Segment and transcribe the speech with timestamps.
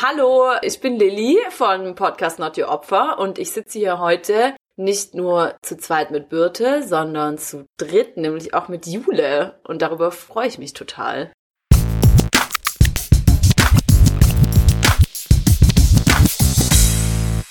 [0.00, 5.16] Hallo, ich bin Lilly von Podcast Not Your Opfer und ich sitze hier heute nicht
[5.16, 9.58] nur zu zweit mit Birte, sondern zu dritt, nämlich auch mit Jule.
[9.64, 11.32] Und darüber freue ich mich total.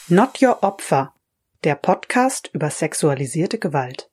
[0.07, 1.13] Not Your Opfer,
[1.65, 4.09] der Podcast über sexualisierte Gewalt.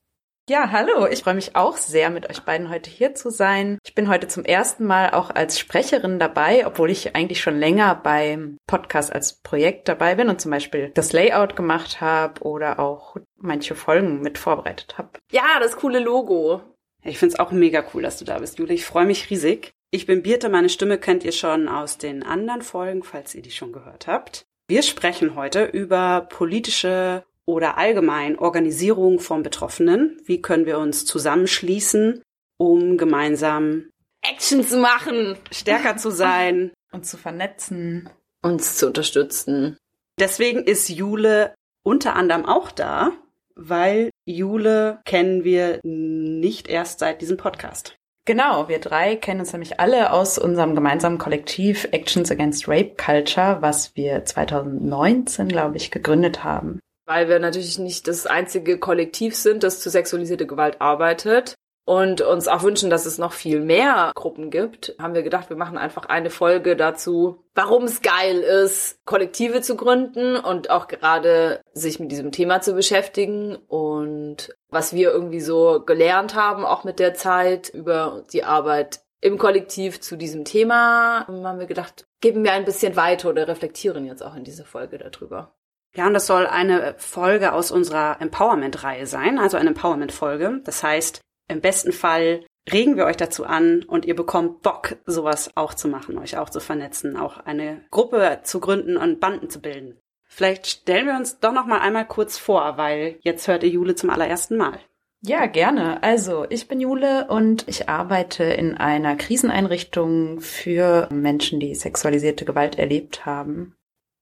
[0.47, 1.07] Ja, hallo.
[1.07, 3.79] Ich freue mich auch sehr, mit euch beiden heute hier zu sein.
[3.83, 7.95] Ich bin heute zum ersten Mal auch als Sprecherin dabei, obwohl ich eigentlich schon länger
[7.95, 13.17] beim Podcast als Projekt dabei bin und zum Beispiel das Layout gemacht habe oder auch
[13.37, 15.19] manche Folgen mit vorbereitet habe.
[15.33, 16.61] Ja, das coole Logo.
[17.03, 18.75] Ich finde es auch mega cool, dass du da bist, Juli.
[18.75, 19.73] Ich freue mich riesig.
[19.91, 23.51] Ich bin Birte, meine Stimme kennt ihr schon aus den anderen Folgen, falls ihr die
[23.51, 24.45] schon gehört habt.
[24.69, 30.21] Wir sprechen heute über politische oder allgemein Organisierung von Betroffenen.
[30.25, 32.23] Wie können wir uns zusammenschließen,
[32.59, 33.91] um gemeinsam
[34.23, 38.09] Action zu machen, stärker zu sein und zu vernetzen,
[38.43, 39.77] uns zu unterstützen.
[40.19, 43.13] Deswegen ist Jule unter anderem auch da,
[43.57, 47.97] weil Jule kennen wir nicht erst seit diesem Podcast.
[48.27, 53.59] Genau, wir drei kennen uns nämlich alle aus unserem gemeinsamen Kollektiv Actions Against Rape Culture,
[53.61, 56.81] was wir 2019, glaube ich, gegründet haben.
[57.07, 61.55] Weil wir natürlich nicht das einzige Kollektiv sind, das zu sexualisierte Gewalt arbeitet
[61.87, 65.57] und uns auch wünschen, dass es noch viel mehr Gruppen gibt, haben wir gedacht, wir
[65.57, 71.61] machen einfach eine Folge dazu, warum es geil ist, Kollektive zu gründen und auch gerade
[71.75, 76.99] sich mit diesem Thema zu beschäftigen und was wir irgendwie so gelernt haben, auch mit
[76.99, 82.53] der Zeit über die Arbeit im Kollektiv zu diesem Thema, haben wir gedacht, geben wir
[82.53, 85.55] ein bisschen weiter oder reflektieren jetzt auch in dieser Folge darüber.
[85.97, 90.61] Ja, und das soll eine Folge aus unserer Empowerment-Reihe sein, also eine Empowerment-Folge.
[90.65, 95.51] Das heißt, im besten Fall regen wir euch dazu an und ihr bekommt Bock, sowas
[95.55, 99.61] auch zu machen, euch auch zu vernetzen, auch eine Gruppe zu gründen und Banden zu
[99.61, 99.99] bilden.
[100.27, 103.95] Vielleicht stellen wir uns doch noch mal einmal kurz vor, weil jetzt hört ihr Jule
[103.95, 104.81] zum allerersten Mal.
[105.21, 106.03] Ja, gerne.
[106.03, 112.79] Also, ich bin Jule und ich arbeite in einer Kriseneinrichtung für Menschen, die sexualisierte Gewalt
[112.79, 113.75] erlebt haben.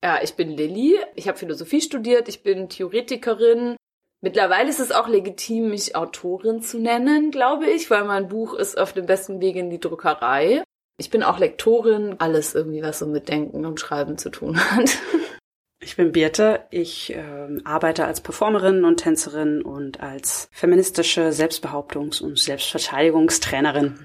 [0.03, 0.99] Ja, ich bin Lilly.
[1.15, 2.29] Ich habe Philosophie studiert.
[2.29, 3.77] Ich bin Theoretikerin.
[4.21, 8.79] Mittlerweile ist es auch legitim, mich Autorin zu nennen, glaube ich, weil mein Buch ist
[8.79, 10.63] auf dem besten Weg in die Druckerei.
[10.97, 14.99] Ich bin auch Lektorin, alles irgendwie, was so mit Denken und Schreiben zu tun hat.
[15.85, 16.61] Ich bin Birte.
[16.71, 23.99] Ich äh, arbeite als Performerin und Tänzerin und als feministische Selbstbehauptungs- und Selbstverteidigungstrainerin.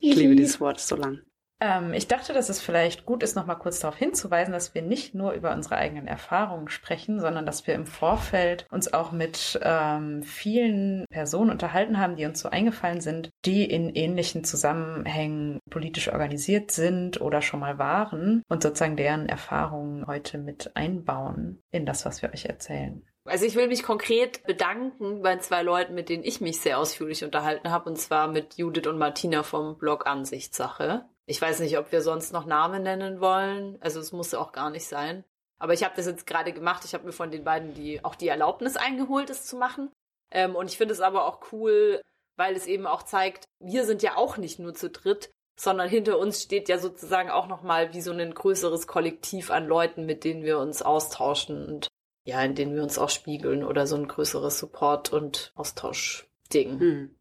[0.00, 1.22] Ich liebe dieses Wort so lang.
[1.62, 4.82] Ähm, ich dachte, dass es vielleicht gut ist, noch mal kurz darauf hinzuweisen, dass wir
[4.82, 9.60] nicht nur über unsere eigenen Erfahrungen sprechen, sondern dass wir im Vorfeld uns auch mit
[9.62, 16.08] ähm, vielen Personen unterhalten haben, die uns so eingefallen sind, die in ähnlichen Zusammenhängen politisch
[16.08, 22.04] organisiert sind oder schon mal waren und sozusagen deren Erfahrungen heute mit einbauen in das,
[22.04, 23.04] was wir euch erzählen.
[23.24, 27.22] Also ich will mich konkret bedanken bei zwei Leuten, mit denen ich mich sehr ausführlich
[27.22, 31.04] unterhalten habe, und zwar mit Judith und Martina vom Blog Ansichtssache.
[31.26, 33.78] Ich weiß nicht, ob wir sonst noch Namen nennen wollen.
[33.80, 35.24] Also es muss auch gar nicht sein.
[35.58, 36.84] Aber ich habe das jetzt gerade gemacht.
[36.84, 39.92] Ich habe mir von den beiden die auch die Erlaubnis eingeholt, es zu machen.
[40.32, 42.00] Ähm, und ich finde es aber auch cool,
[42.36, 46.18] weil es eben auch zeigt, wir sind ja auch nicht nur zu dritt, sondern hinter
[46.18, 50.24] uns steht ja sozusagen auch noch mal wie so ein größeres Kollektiv an Leuten, mit
[50.24, 51.88] denen wir uns austauschen und
[52.24, 56.80] ja, in denen wir uns auch spiegeln oder so ein größeres Support und Austauschding.
[56.80, 57.14] Hm.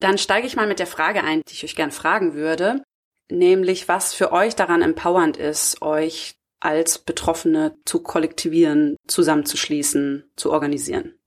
[0.00, 2.82] Dann steige ich mal mit der Frage ein, die ich euch gern fragen würde
[3.30, 11.18] nämlich was für euch daran empowernd ist, euch als Betroffene zu kollektivieren, zusammenzuschließen, zu organisieren.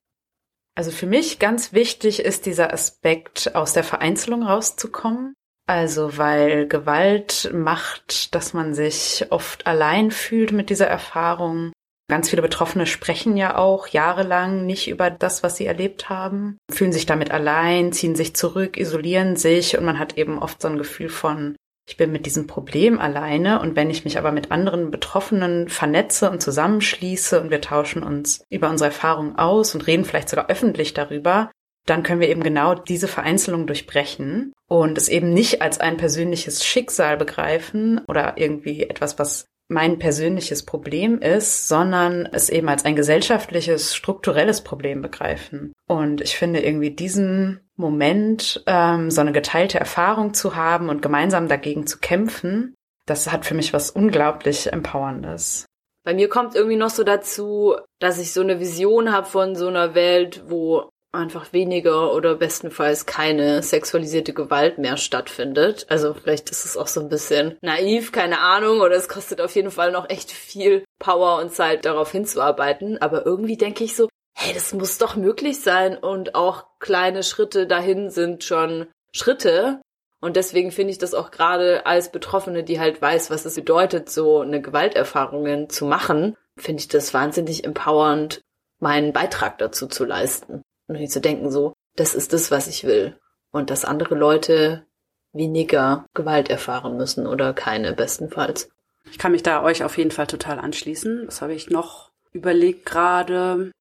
[0.75, 5.33] Also für mich ganz wichtig ist dieser Aspekt, aus der Vereinzelung rauszukommen.
[5.67, 11.71] Also weil Gewalt macht, dass man sich oft allein fühlt mit dieser Erfahrung.
[12.09, 16.92] Ganz viele Betroffene sprechen ja auch jahrelang nicht über das, was sie erlebt haben, fühlen
[16.92, 20.80] sich damit allein, ziehen sich zurück, isolieren sich und man hat eben oft so ein
[20.80, 21.56] Gefühl von
[21.88, 26.30] ich bin mit diesem Problem alleine und wenn ich mich aber mit anderen Betroffenen vernetze
[26.30, 30.94] und zusammenschließe und wir tauschen uns über unsere Erfahrungen aus und reden vielleicht sogar öffentlich
[30.94, 31.51] darüber,
[31.88, 36.63] dann können wir eben genau diese Vereinzelung durchbrechen und es eben nicht als ein persönliches
[36.63, 42.95] Schicksal begreifen oder irgendwie etwas, was mein persönliches Problem ist, sondern es eben als ein
[42.95, 45.74] gesellschaftliches, strukturelles Problem begreifen.
[45.88, 51.48] Und ich finde irgendwie diesen Moment, ähm, so eine geteilte Erfahrung zu haben und gemeinsam
[51.48, 52.74] dagegen zu kämpfen,
[53.06, 55.66] das hat für mich was unglaublich Empowerndes.
[56.04, 59.68] Bei mir kommt irgendwie noch so dazu, dass ich so eine Vision habe von so
[59.68, 65.85] einer Welt, wo einfach weniger oder bestenfalls keine sexualisierte Gewalt mehr stattfindet.
[65.89, 69.56] Also vielleicht ist es auch so ein bisschen naiv, keine Ahnung, oder es kostet auf
[69.56, 73.01] jeden Fall noch echt viel Power und Zeit darauf hinzuarbeiten.
[73.01, 77.67] Aber irgendwie denke ich so, hey, das muss doch möglich sein und auch kleine Schritte
[77.67, 79.81] dahin sind schon Schritte.
[80.21, 84.09] Und deswegen finde ich das auch gerade als Betroffene, die halt weiß, was es bedeutet,
[84.09, 88.41] so eine Gewalterfahrungen zu machen, finde ich das wahnsinnig empowernd,
[88.79, 90.61] meinen Beitrag dazu zu leisten.
[90.89, 93.15] Und nicht zu denken so, das ist das, was ich will.
[93.51, 94.86] Und dass andere Leute
[95.31, 98.69] weniger Gewalt erfahren müssen oder keine bestenfalls.
[99.12, 101.27] Ich kann mich da euch auf jeden Fall total anschließen.
[101.27, 103.71] Was habe ich noch überlegt gerade?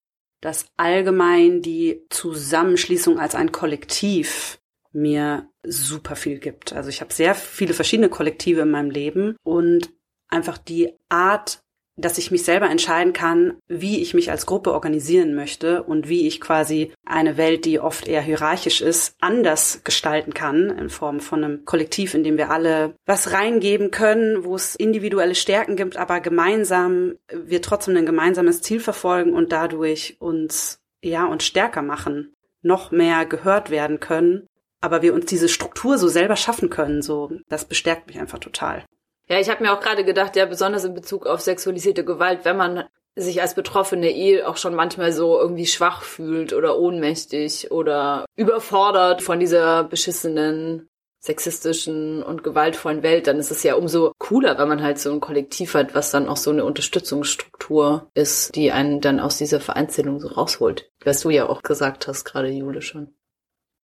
[0.43, 4.61] Dass allgemein die Zusammenschließung als ein Kollektiv
[4.93, 6.75] mir super viel gibt.
[6.75, 9.91] Also ich habe sehr viele verschiedene Kollektive in meinem Leben und
[10.29, 11.61] einfach die Art,
[11.99, 16.27] dass ich mich selber entscheiden kann, wie ich mich als Gruppe organisieren möchte und wie
[16.27, 21.45] ich quasi eine Welt, die oft eher hierarchisch ist, anders gestalten kann in Form von
[21.45, 26.21] einem Kollektiv, in dem wir alle was reingeben können, wo es individuelle Stärken gibt, aber
[26.21, 32.91] gemeinsam wir trotzdem ein gemeinsames Ziel verfolgen und dadurch uns ja uns stärker machen, noch
[32.93, 34.47] mehr gehört werden können,
[34.81, 38.85] aber wir uns diese Struktur so selber schaffen können, so das bestärkt mich einfach total.
[39.29, 42.57] Ja, ich habe mir auch gerade gedacht, ja, besonders in Bezug auf sexualisierte Gewalt, wenn
[42.57, 42.85] man
[43.15, 49.23] sich als Betroffene eh auch schon manchmal so irgendwie schwach fühlt oder ohnmächtig oder überfordert
[49.23, 50.89] von dieser beschissenen
[51.21, 55.21] sexistischen und gewaltvollen Welt, dann ist es ja umso cooler, wenn man halt so ein
[55.21, 60.21] Kollektiv hat, was dann auch so eine Unterstützungsstruktur ist, die einen dann aus dieser Vereinzelung
[60.21, 60.91] so rausholt.
[61.05, 63.18] Was du ja auch gesagt hast, gerade Jule schon.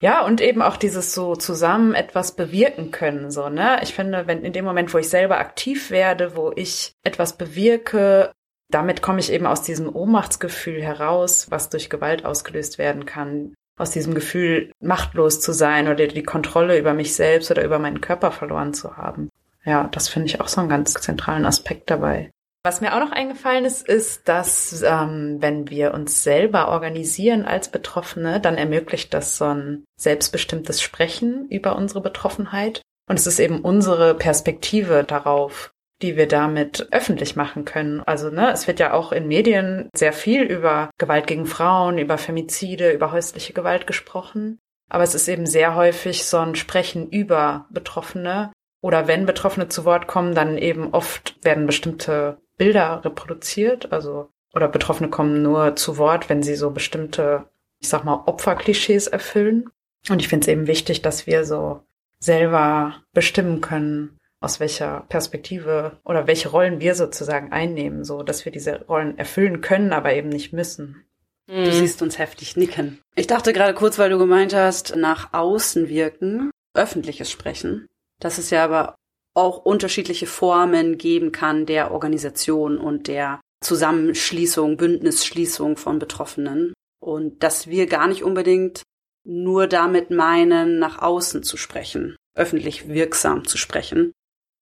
[0.05, 3.79] Ja, und eben auch dieses so zusammen etwas bewirken können, so, ne?
[3.81, 8.31] Ich finde, wenn in dem Moment, wo ich selber aktiv werde, wo ich etwas bewirke,
[8.69, 13.55] damit komme ich eben aus diesem Ohnmachtsgefühl heraus, was durch Gewalt ausgelöst werden kann.
[13.79, 17.99] Aus diesem Gefühl, machtlos zu sein oder die Kontrolle über mich selbst oder über meinen
[17.99, 19.29] Körper verloren zu haben.
[19.63, 22.29] Ja, das finde ich auch so einen ganz zentralen Aspekt dabei.
[22.65, 27.69] Was mir auch noch eingefallen ist, ist, dass ähm, wenn wir uns selber organisieren als
[27.69, 32.81] Betroffene, dann ermöglicht das so ein selbstbestimmtes Sprechen über unsere Betroffenheit.
[33.07, 38.01] Und es ist eben unsere Perspektive darauf, die wir damit öffentlich machen können.
[38.01, 42.17] Also ne, es wird ja auch in Medien sehr viel über Gewalt gegen Frauen, über
[42.17, 44.57] Femizide, über häusliche Gewalt gesprochen.
[44.89, 48.51] Aber es ist eben sehr häufig so ein Sprechen über Betroffene.
[48.81, 54.67] Oder wenn Betroffene zu Wort kommen, dann eben oft werden bestimmte Bilder reproduziert, also oder
[54.69, 57.45] Betroffene kommen nur zu Wort, wenn sie so bestimmte,
[57.79, 59.69] ich sag mal, Opferklischees erfüllen.
[60.09, 61.81] Und ich finde es eben wichtig, dass wir so
[62.19, 68.51] selber bestimmen können, aus welcher Perspektive oder welche Rollen wir sozusagen einnehmen, so dass wir
[68.51, 71.03] diese Rollen erfüllen können, aber eben nicht müssen.
[71.47, 71.71] Du mhm.
[71.71, 73.01] siehst uns heftig nicken.
[73.15, 77.87] Ich dachte gerade kurz, weil du gemeint hast, nach außen wirken, öffentliches Sprechen.
[78.19, 78.95] Das ist ja aber
[79.35, 86.73] auch unterschiedliche Formen geben kann der Organisation und der Zusammenschließung, Bündnisschließung von Betroffenen.
[86.99, 88.83] Und dass wir gar nicht unbedingt
[89.25, 94.13] nur damit meinen, nach außen zu sprechen, öffentlich wirksam zu sprechen,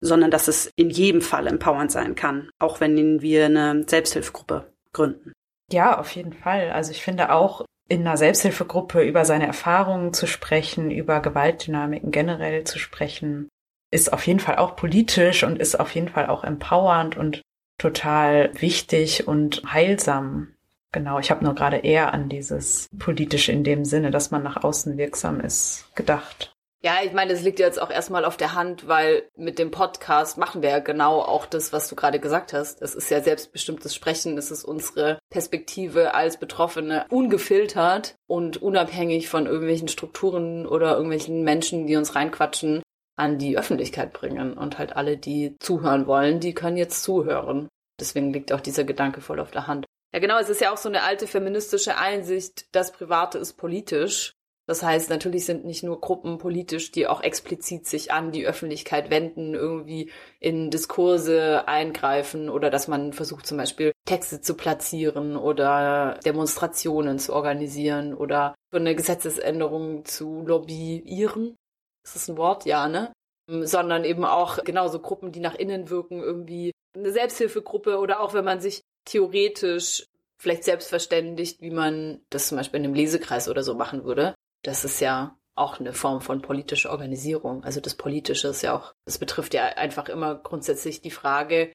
[0.02, 5.34] sondern dass es in jedem Fall empowernd sein kann, auch wenn wir eine Selbsthilfegruppe gründen.
[5.72, 6.72] Ja, auf jeden Fall.
[6.72, 12.64] Also ich finde auch in einer Selbsthilfegruppe über seine Erfahrungen zu sprechen, über Gewaltdynamiken generell
[12.64, 13.50] zu sprechen,
[13.94, 17.42] ist auf jeden Fall auch politisch und ist auf jeden Fall auch empowernd und
[17.78, 20.56] total wichtig und heilsam.
[20.92, 24.64] Genau, ich habe nur gerade eher an dieses politisch in dem Sinne, dass man nach
[24.64, 26.54] außen wirksam ist, gedacht.
[26.82, 30.38] Ja, ich meine, das liegt jetzt auch erstmal auf der Hand, weil mit dem Podcast
[30.38, 32.82] machen wir ja genau auch das, was du gerade gesagt hast.
[32.82, 39.46] Es ist ja selbstbestimmtes Sprechen, es ist unsere Perspektive als Betroffene ungefiltert und unabhängig von
[39.46, 42.84] irgendwelchen Strukturen oder irgendwelchen Menschen, die uns reinquatschen
[43.16, 44.54] an die Öffentlichkeit bringen.
[44.54, 47.68] Und halt alle, die zuhören wollen, die können jetzt zuhören.
[48.00, 49.86] Deswegen liegt auch dieser Gedanke voll auf der Hand.
[50.14, 54.34] Ja, genau, es ist ja auch so eine alte feministische Einsicht, das Private ist politisch.
[54.66, 59.10] Das heißt, natürlich sind nicht nur Gruppen politisch, die auch explizit sich an die Öffentlichkeit
[59.10, 66.18] wenden, irgendwie in Diskurse eingreifen oder dass man versucht zum Beispiel Texte zu platzieren oder
[66.26, 71.58] Demonstrationen zu organisieren oder für eine Gesetzesänderung zu lobbyieren.
[72.04, 72.66] Ist das ein Wort?
[72.66, 73.14] Ja, ne?
[73.50, 78.34] Ähm, sondern eben auch genauso Gruppen, die nach innen wirken, irgendwie eine Selbsthilfegruppe oder auch
[78.34, 80.08] wenn man sich theoretisch
[80.38, 84.36] vielleicht selbstverständigt, wie man das zum Beispiel in einem Lesekreis oder so machen würde.
[84.64, 87.64] Das ist ja auch eine Form von politischer Organisierung.
[87.64, 91.72] Also das Politische ist ja auch, das betrifft ja einfach immer grundsätzlich die Frage,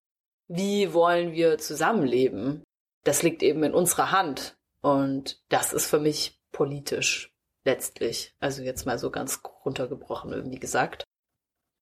[0.49, 2.62] wie wollen wir zusammenleben?
[3.04, 4.56] Das liegt eben in unserer Hand.
[4.80, 7.30] Und das ist für mich politisch
[7.68, 8.34] letztlich.
[8.40, 11.04] Also jetzt mal so ganz runtergebrochen irgendwie gesagt.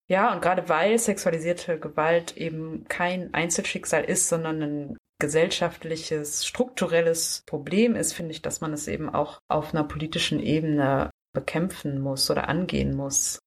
[0.08, 7.96] Ja, und gerade weil sexualisierte Gewalt eben kein Einzelschicksal ist, sondern ein gesellschaftliches, strukturelles Problem
[7.96, 12.48] ist, finde ich, dass man es eben auch auf einer politischen Ebene bekämpfen muss oder
[12.48, 13.38] angehen muss.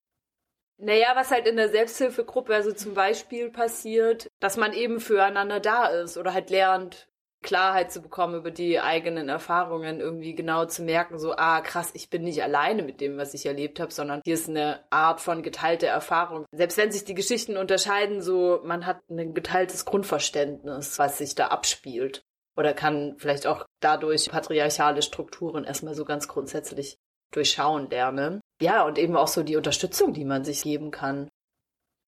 [0.82, 5.88] Naja, was halt in der Selbsthilfegruppe also zum Beispiel passiert, dass man eben füreinander da
[5.88, 7.09] ist oder halt lernt,
[7.42, 12.10] Klarheit zu bekommen über die eigenen Erfahrungen, irgendwie genau zu merken, so, ah, krass, ich
[12.10, 15.42] bin nicht alleine mit dem, was ich erlebt habe, sondern hier ist eine Art von
[15.42, 16.46] geteilter Erfahrung.
[16.52, 21.48] Selbst wenn sich die Geschichten unterscheiden, so, man hat ein geteiltes Grundverständnis, was sich da
[21.48, 22.24] abspielt.
[22.58, 26.98] Oder kann vielleicht auch dadurch patriarchale Strukturen erstmal so ganz grundsätzlich
[27.32, 28.42] durchschauen lernen.
[28.62, 31.30] Ja, und eben auch so die Unterstützung, die man sich geben kann.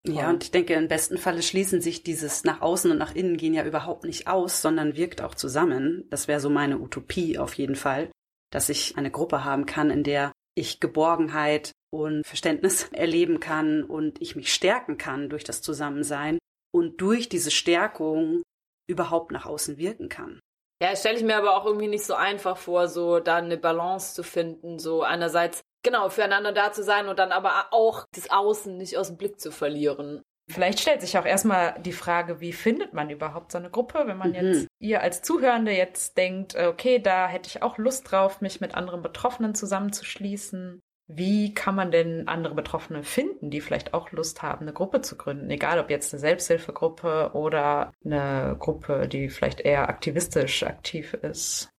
[0.07, 3.37] Ja, und ich denke, im besten Falle schließen sich dieses nach außen und nach innen
[3.37, 6.07] gehen ja überhaupt nicht aus, sondern wirkt auch zusammen.
[6.09, 8.09] Das wäre so meine Utopie auf jeden Fall,
[8.51, 14.19] dass ich eine Gruppe haben kann, in der ich Geborgenheit und Verständnis erleben kann und
[14.21, 16.39] ich mich stärken kann durch das Zusammensein
[16.73, 18.41] und durch diese Stärkung
[18.89, 20.39] überhaupt nach außen wirken kann.
[20.81, 24.15] Ja, stelle ich mir aber auch irgendwie nicht so einfach vor, so da eine Balance
[24.15, 24.79] zu finden.
[24.79, 29.07] So einerseits genau, füreinander da zu sein und dann aber auch das Außen nicht aus
[29.07, 30.21] dem Blick zu verlieren.
[30.49, 34.17] Vielleicht stellt sich auch erstmal die Frage, wie findet man überhaupt so eine Gruppe, wenn
[34.17, 34.35] man mhm.
[34.35, 38.75] jetzt, ihr als Zuhörende jetzt denkt, okay, da hätte ich auch Lust drauf, mich mit
[38.75, 40.81] anderen Betroffenen zusammenzuschließen.
[41.07, 45.17] Wie kann man denn andere Betroffene finden, die vielleicht auch Lust haben, eine Gruppe zu
[45.17, 45.49] gründen?
[45.49, 51.69] Egal ob jetzt eine Selbsthilfegruppe oder eine Gruppe, die vielleicht eher aktivistisch aktiv ist.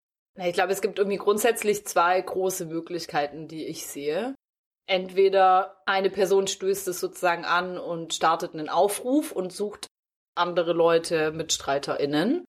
[0.41, 4.35] Ich glaube, es gibt irgendwie grundsätzlich zwei große Möglichkeiten, die ich sehe.
[4.87, 9.87] Entweder eine Person stößt es sozusagen an und startet einen Aufruf und sucht
[10.35, 12.45] andere Leute, MitstreiterInnen,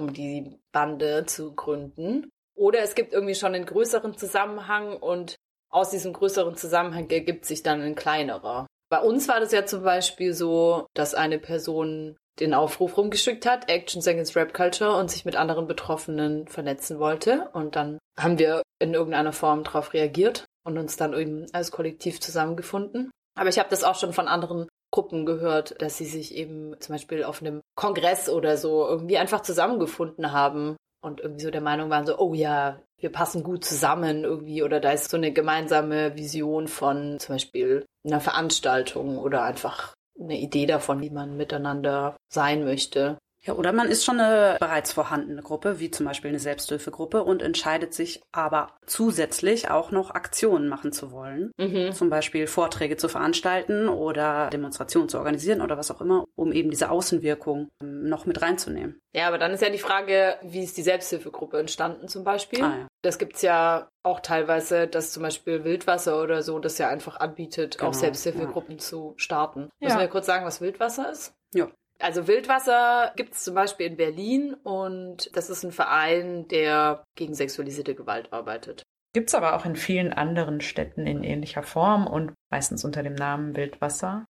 [0.00, 2.30] um die Bande zu gründen.
[2.56, 5.34] Oder es gibt irgendwie schon einen größeren Zusammenhang und
[5.70, 8.66] aus diesem größeren Zusammenhang ergibt sich dann ein kleinerer.
[8.90, 13.68] Bei uns war das ja zum Beispiel so, dass eine Person den Aufruf rumgeschickt hat,
[13.68, 17.48] Actions Against Rap Culture, und sich mit anderen Betroffenen vernetzen wollte.
[17.52, 22.20] Und dann haben wir in irgendeiner Form darauf reagiert und uns dann eben als Kollektiv
[22.20, 23.10] zusammengefunden.
[23.36, 26.94] Aber ich habe das auch schon von anderen Gruppen gehört, dass sie sich eben zum
[26.94, 31.90] Beispiel auf einem Kongress oder so irgendwie einfach zusammengefunden haben und irgendwie so der Meinung
[31.90, 36.16] waren, so, oh ja, wir passen gut zusammen irgendwie oder da ist so eine gemeinsame
[36.16, 42.64] Vision von zum Beispiel einer Veranstaltung oder einfach eine Idee davon, wie man miteinander sein
[42.64, 43.18] möchte.
[43.46, 47.42] Ja, oder man ist schon eine bereits vorhandene Gruppe, wie zum Beispiel eine Selbsthilfegruppe, und
[47.42, 51.52] entscheidet sich aber zusätzlich auch noch Aktionen machen zu wollen.
[51.58, 51.92] Mhm.
[51.92, 56.70] Zum Beispiel Vorträge zu veranstalten oder Demonstrationen zu organisieren oder was auch immer, um eben
[56.70, 59.00] diese Außenwirkung ähm, noch mit reinzunehmen.
[59.14, 62.62] Ja, aber dann ist ja die Frage, wie ist die Selbsthilfegruppe entstanden zum Beispiel?
[62.62, 62.86] Ah, ja.
[63.02, 67.78] Das gibt's ja auch teilweise, dass zum Beispiel Wildwasser oder so das ja einfach anbietet,
[67.78, 68.78] genau, auch Selbsthilfegruppen ja.
[68.78, 69.70] zu starten.
[69.78, 69.88] Ja.
[69.88, 71.34] Müssen wir kurz sagen, was Wildwasser ist?
[71.54, 71.68] Ja.
[72.00, 77.34] Also Wildwasser gibt es zum Beispiel in Berlin und das ist ein Verein, der gegen
[77.34, 78.82] sexualisierte Gewalt arbeitet.
[79.12, 83.14] Gibt es aber auch in vielen anderen Städten in ähnlicher Form und meistens unter dem
[83.14, 84.24] Namen Wildwasser.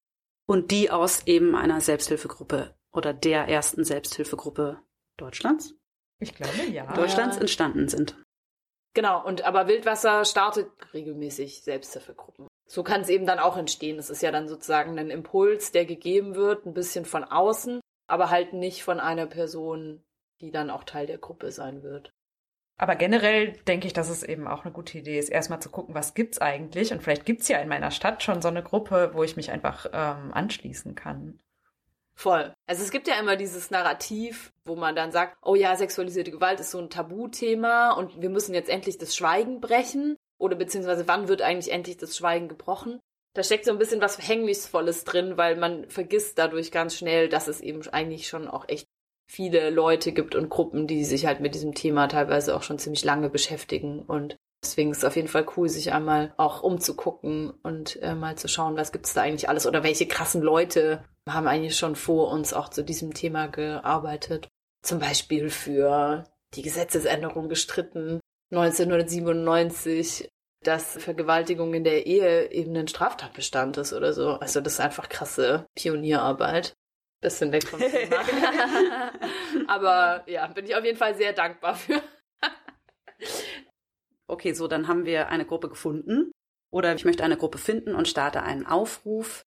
[0.46, 4.78] Und die aus eben einer Selbsthilfegruppe oder der ersten Selbsthilfegruppe
[5.16, 5.74] Deutschlands?
[6.20, 6.92] Ich glaube ja.
[6.92, 8.22] Deutschlands entstanden sind.
[8.94, 13.98] Genau, und aber Wildwasser startet regelmäßig Selbsthilfegruppen so kann es eben dann auch entstehen.
[13.98, 18.30] Es ist ja dann sozusagen ein Impuls, der gegeben wird, ein bisschen von außen, aber
[18.30, 20.02] halt nicht von einer Person,
[20.40, 22.12] die dann auch Teil der Gruppe sein wird.
[22.76, 25.94] Aber generell denke ich, dass es eben auch eine gute Idee ist, erstmal zu gucken,
[25.94, 26.92] was gibt's eigentlich?
[26.92, 29.86] Und vielleicht gibt's ja in meiner Stadt schon so eine Gruppe, wo ich mich einfach
[29.92, 31.38] ähm, anschließen kann.
[32.16, 32.54] Voll.
[32.66, 36.60] Also es gibt ja immer dieses Narrativ, wo man dann sagt, oh ja, sexualisierte Gewalt
[36.60, 40.16] ist so ein Tabuthema und wir müssen jetzt endlich das Schweigen brechen.
[40.38, 43.00] Oder beziehungsweise wann wird eigentlich endlich das Schweigen gebrochen?
[43.34, 47.48] Da steckt so ein bisschen was Verhängnisvolles drin, weil man vergisst dadurch ganz schnell, dass
[47.48, 48.86] es eben eigentlich schon auch echt
[49.26, 53.04] viele Leute gibt und Gruppen, die sich halt mit diesem Thema teilweise auch schon ziemlich
[53.04, 54.02] lange beschäftigen.
[54.02, 58.36] Und deswegen ist es auf jeden Fall cool, sich einmal auch umzugucken und äh, mal
[58.36, 62.30] zu schauen, was gibt's da eigentlich alles oder welche krassen Leute haben eigentlich schon vor
[62.30, 64.48] uns auch zu diesem Thema gearbeitet.
[64.82, 66.24] Zum Beispiel für
[66.54, 68.20] die Gesetzesänderung gestritten,
[68.56, 70.28] 1997,
[70.62, 74.30] dass Vergewaltigung in der Ehe eben ein Straftatbestand ist oder so.
[74.30, 76.74] Also das ist einfach krasse Pionierarbeit.
[77.20, 78.22] Bisschen weg vom Thema.
[79.66, 82.02] Aber ja, bin ich auf jeden Fall sehr dankbar für.
[84.26, 86.32] okay, so dann haben wir eine Gruppe gefunden.
[86.70, 89.44] Oder ich möchte eine Gruppe finden und starte einen Aufruf.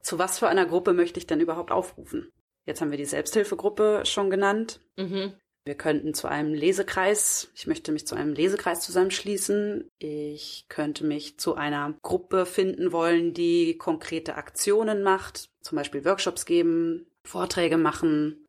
[0.00, 2.32] Zu was für einer Gruppe möchte ich denn überhaupt aufrufen?
[2.64, 4.80] Jetzt haben wir die Selbsthilfegruppe schon genannt.
[4.96, 5.34] Mhm.
[5.64, 9.88] Wir könnten zu einem Lesekreis, ich möchte mich zu einem Lesekreis zusammenschließen.
[9.98, 16.46] Ich könnte mich zu einer Gruppe finden wollen, die konkrete Aktionen macht, zum Beispiel Workshops
[16.46, 18.44] geben, Vorträge machen,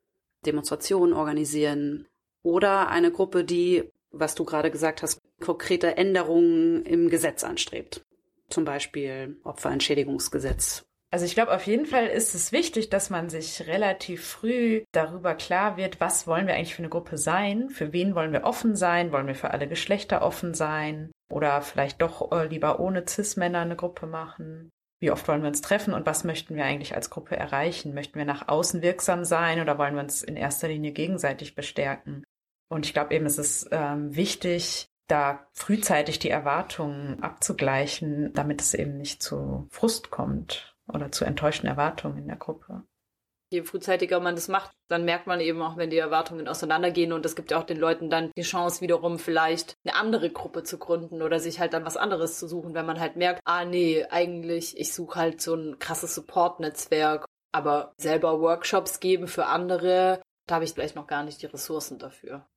[0.45, 2.07] Demonstrationen organisieren.
[2.41, 8.03] Oder eine Gruppe, die, was du gerade gesagt hast, konkrete Änderungen im Gesetz anstrebt.
[8.49, 13.67] Zum Beispiel Opferentschädigungsgesetz also ich glaube, auf jeden Fall ist es wichtig, dass man sich
[13.67, 18.15] relativ früh darüber klar wird, was wollen wir eigentlich für eine Gruppe sein, für wen
[18.15, 22.47] wollen wir offen sein, wollen wir für alle Geschlechter offen sein oder vielleicht doch äh,
[22.47, 24.71] lieber ohne Cis-Männer eine Gruppe machen.
[24.99, 27.93] Wie oft wollen wir uns treffen und was möchten wir eigentlich als Gruppe erreichen?
[27.93, 32.23] Möchten wir nach außen wirksam sein oder wollen wir uns in erster Linie gegenseitig bestärken?
[32.71, 38.73] Und ich glaube eben, es ist ähm, wichtig, da frühzeitig die Erwartungen abzugleichen, damit es
[38.73, 42.83] eben nicht zu Frust kommt oder zu enttäuschten Erwartungen in der Gruppe.
[43.51, 47.23] Je frühzeitiger man das macht, dann merkt man eben auch, wenn die Erwartungen auseinandergehen und
[47.23, 50.79] es gibt ja auch den Leuten dann die Chance wiederum vielleicht eine andere Gruppe zu
[50.79, 54.05] gründen oder sich halt dann was anderes zu suchen, wenn man halt merkt, ah nee,
[54.09, 60.55] eigentlich ich suche halt so ein krasses Support-Netzwerk, aber selber Workshops geben für andere, da
[60.55, 62.47] habe ich vielleicht noch gar nicht die Ressourcen dafür.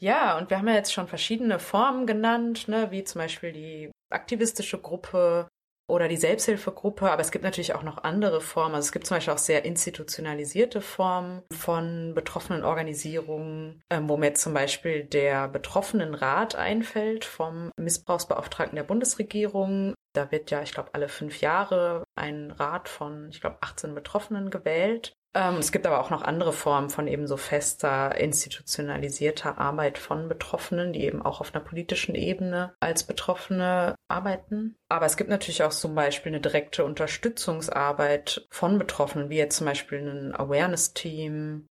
[0.00, 3.92] Ja, und wir haben ja jetzt schon verschiedene Formen genannt, ne, wie zum Beispiel die
[4.10, 5.46] aktivistische Gruppe,
[5.92, 8.74] oder die Selbsthilfegruppe, aber es gibt natürlich auch noch andere Formen.
[8.74, 14.32] Also es gibt zum Beispiel auch sehr institutionalisierte Formen von betroffenen Organisierungen, ähm, wo mir
[14.32, 19.94] zum Beispiel der Betroffenenrat einfällt vom Missbrauchsbeauftragten der Bundesregierung.
[20.14, 24.50] Da wird ja, ich glaube, alle fünf Jahre ein Rat von, ich glaube, 18 Betroffenen
[24.50, 25.12] gewählt.
[25.34, 30.28] Ähm, es gibt aber auch noch andere Formen von eben so fester, institutionalisierter Arbeit von
[30.28, 34.76] Betroffenen, die eben auch auf einer politischen Ebene als Betroffene arbeiten.
[34.90, 39.66] Aber es gibt natürlich auch zum Beispiel eine direkte Unterstützungsarbeit von Betroffenen, wie jetzt zum
[39.66, 41.66] Beispiel ein Awareness-Team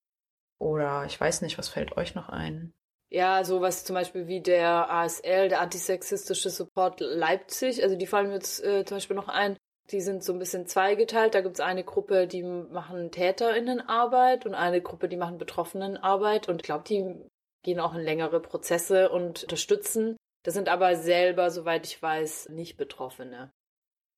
[0.60, 2.74] oder ich weiß nicht, was fällt euch noch ein?
[3.10, 8.36] Ja, sowas zum Beispiel wie der ASL, der antisexistische Support Leipzig, also die fallen mir
[8.36, 9.58] jetzt äh, zum Beispiel noch ein,
[9.92, 11.36] die sind so ein bisschen zweigeteilt.
[11.36, 16.48] Da gibt es eine Gruppe, die machen TäterInnenarbeit und eine Gruppe, die machen Betroffenenarbeit.
[16.48, 17.16] Und ich glaube, die
[17.64, 20.18] gehen auch in längere Prozesse und unterstützen.
[20.44, 23.52] Das sind aber selber, soweit ich weiß, nicht Betroffene.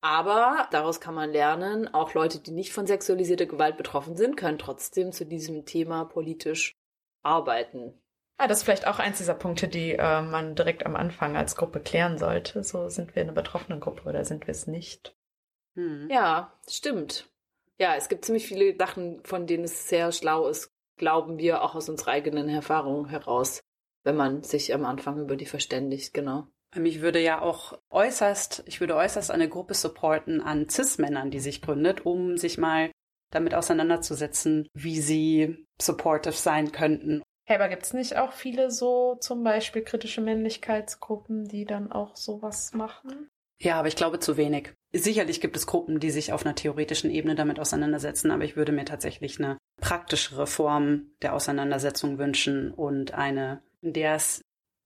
[0.01, 4.57] Aber daraus kann man lernen, auch Leute, die nicht von sexualisierter Gewalt betroffen sind, können
[4.57, 6.75] trotzdem zu diesem Thema politisch
[7.23, 8.01] arbeiten.
[8.38, 11.55] Ah, das ist vielleicht auch eins dieser Punkte, die äh, man direkt am Anfang als
[11.55, 12.63] Gruppe klären sollte.
[12.63, 15.15] So sind wir eine betroffene Gruppe oder sind wir es nicht?
[15.75, 16.07] Hm.
[16.09, 17.29] Ja, stimmt.
[17.79, 21.75] Ja, es gibt ziemlich viele Sachen, von denen es sehr schlau ist, glauben wir auch
[21.75, 23.62] aus unserer eigenen Erfahrung heraus,
[24.03, 26.47] wenn man sich am Anfang über die verständigt, genau.
[26.75, 31.62] Mich würde ja auch äußerst, ich würde äußerst eine Gruppe supporten an Cis-Männern, die sich
[31.62, 32.91] gründet, um sich mal
[33.31, 37.21] damit auseinanderzusetzen, wie sie supportive sein könnten.
[37.45, 42.73] Hey, aber gibt's nicht auch viele so zum Beispiel kritische Männlichkeitsgruppen, die dann auch sowas
[42.73, 43.29] machen?
[43.59, 44.73] Ja, aber ich glaube zu wenig.
[44.95, 48.71] Sicherlich gibt es Gruppen, die sich auf einer theoretischen Ebene damit auseinandersetzen, aber ich würde
[48.71, 54.41] mir tatsächlich eine praktischere Form der Auseinandersetzung wünschen und eine, in der es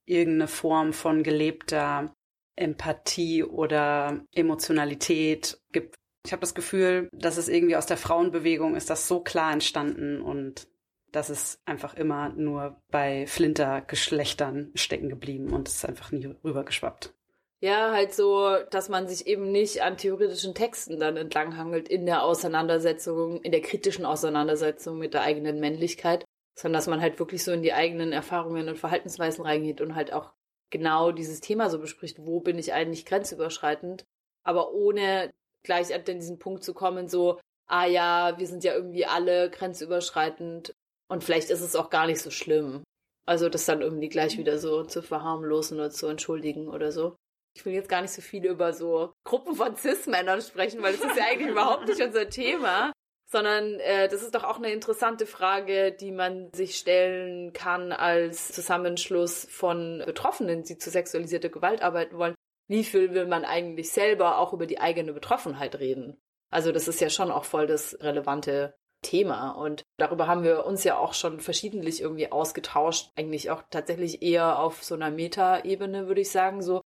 [0.05, 2.13] irgendeine Form von gelebter
[2.55, 5.95] Empathie oder Emotionalität gibt.
[6.25, 10.21] Ich habe das Gefühl, dass es irgendwie aus der Frauenbewegung ist das so klar entstanden
[10.21, 10.69] und
[11.11, 17.13] das ist einfach immer nur bei Flintergeschlechtern stecken geblieben und es ist einfach nie rübergeschwappt.
[17.59, 22.23] Ja, halt so, dass man sich eben nicht an theoretischen Texten dann entlanghangelt in der
[22.23, 26.23] Auseinandersetzung, in der kritischen Auseinandersetzung mit der eigenen Männlichkeit,
[26.55, 30.13] sondern dass man halt wirklich so in die eigenen Erfahrungen und Verhaltensweisen reingeht und halt
[30.13, 30.33] auch
[30.69, 34.03] genau dieses Thema so bespricht, wo bin ich eigentlich grenzüberschreitend,
[34.43, 39.07] aber ohne gleich an diesen Punkt zu kommen, so, ah ja, wir sind ja irgendwie
[39.07, 40.75] alle grenzüberschreitend
[41.09, 42.83] und vielleicht ist es auch gar nicht so schlimm.
[43.25, 47.15] Also das dann irgendwie gleich wieder so zu verharmlosen oder zu entschuldigen oder so
[47.57, 51.03] ich will jetzt gar nicht so viel über so Gruppen von Cis-Männern sprechen, weil das
[51.03, 52.93] ist ja eigentlich überhaupt nicht unser Thema.
[53.29, 58.53] Sondern äh, das ist doch auch eine interessante Frage, die man sich stellen kann als
[58.53, 62.35] Zusammenschluss von Betroffenen, die zu sexualisierter Gewalt arbeiten wollen.
[62.69, 66.17] Wie viel will man eigentlich selber auch über die eigene Betroffenheit reden?
[66.51, 69.51] Also das ist ja schon auch voll das relevante Thema.
[69.51, 73.11] Und darüber haben wir uns ja auch schon verschiedentlich irgendwie ausgetauscht.
[73.15, 76.61] Eigentlich auch tatsächlich eher auf so einer Meta-Ebene, würde ich sagen.
[76.61, 76.81] So,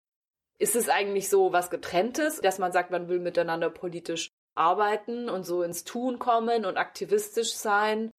[0.59, 5.45] ist es eigentlich so was getrenntes, dass man sagt, man will miteinander politisch arbeiten und
[5.45, 8.11] so ins Tun kommen und aktivistisch sein?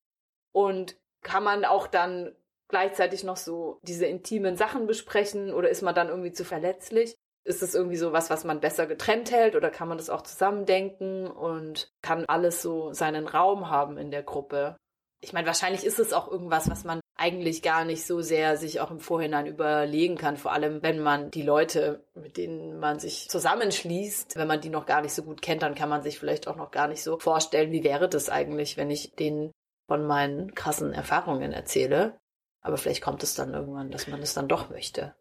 [0.52, 2.34] Und kann man auch dann
[2.68, 7.14] gleichzeitig noch so diese intimen Sachen besprechen oder ist man dann irgendwie zu verletzlich?
[7.44, 10.22] Ist es irgendwie so was, was man besser getrennt hält oder kann man das auch
[10.22, 14.76] zusammendenken und kann alles so seinen Raum haben in der Gruppe?
[15.20, 18.80] Ich meine, wahrscheinlich ist es auch irgendwas, was man eigentlich gar nicht so sehr sich
[18.80, 23.28] auch im Vorhinein überlegen kann, vor allem wenn man die Leute, mit denen man sich
[23.28, 26.48] zusammenschließt, wenn man die noch gar nicht so gut kennt, dann kann man sich vielleicht
[26.48, 29.52] auch noch gar nicht so vorstellen, wie wäre das eigentlich, wenn ich denen
[29.86, 32.18] von meinen krassen Erfahrungen erzähle.
[32.62, 35.14] Aber vielleicht kommt es dann irgendwann, dass man es dann doch möchte.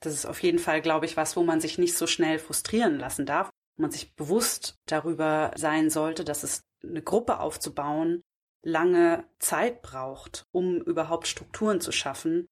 [0.00, 2.98] Das ist auf jeden Fall, glaube ich, was, wo man sich nicht so schnell frustrieren
[2.98, 3.50] lassen darf.
[3.78, 8.22] Man sich bewusst darüber sein sollte, dass es eine Gruppe aufzubauen
[8.66, 12.46] lange Zeit braucht, um überhaupt Strukturen zu schaffen,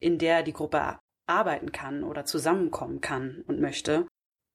[0.00, 4.06] in der die Gruppe arbeiten kann oder zusammenkommen kann und möchte.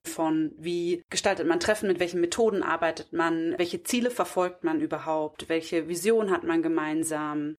[0.05, 5.47] Von wie gestaltet man Treffen, mit welchen Methoden arbeitet man, welche Ziele verfolgt man überhaupt,
[5.49, 7.55] welche Vision hat man gemeinsam.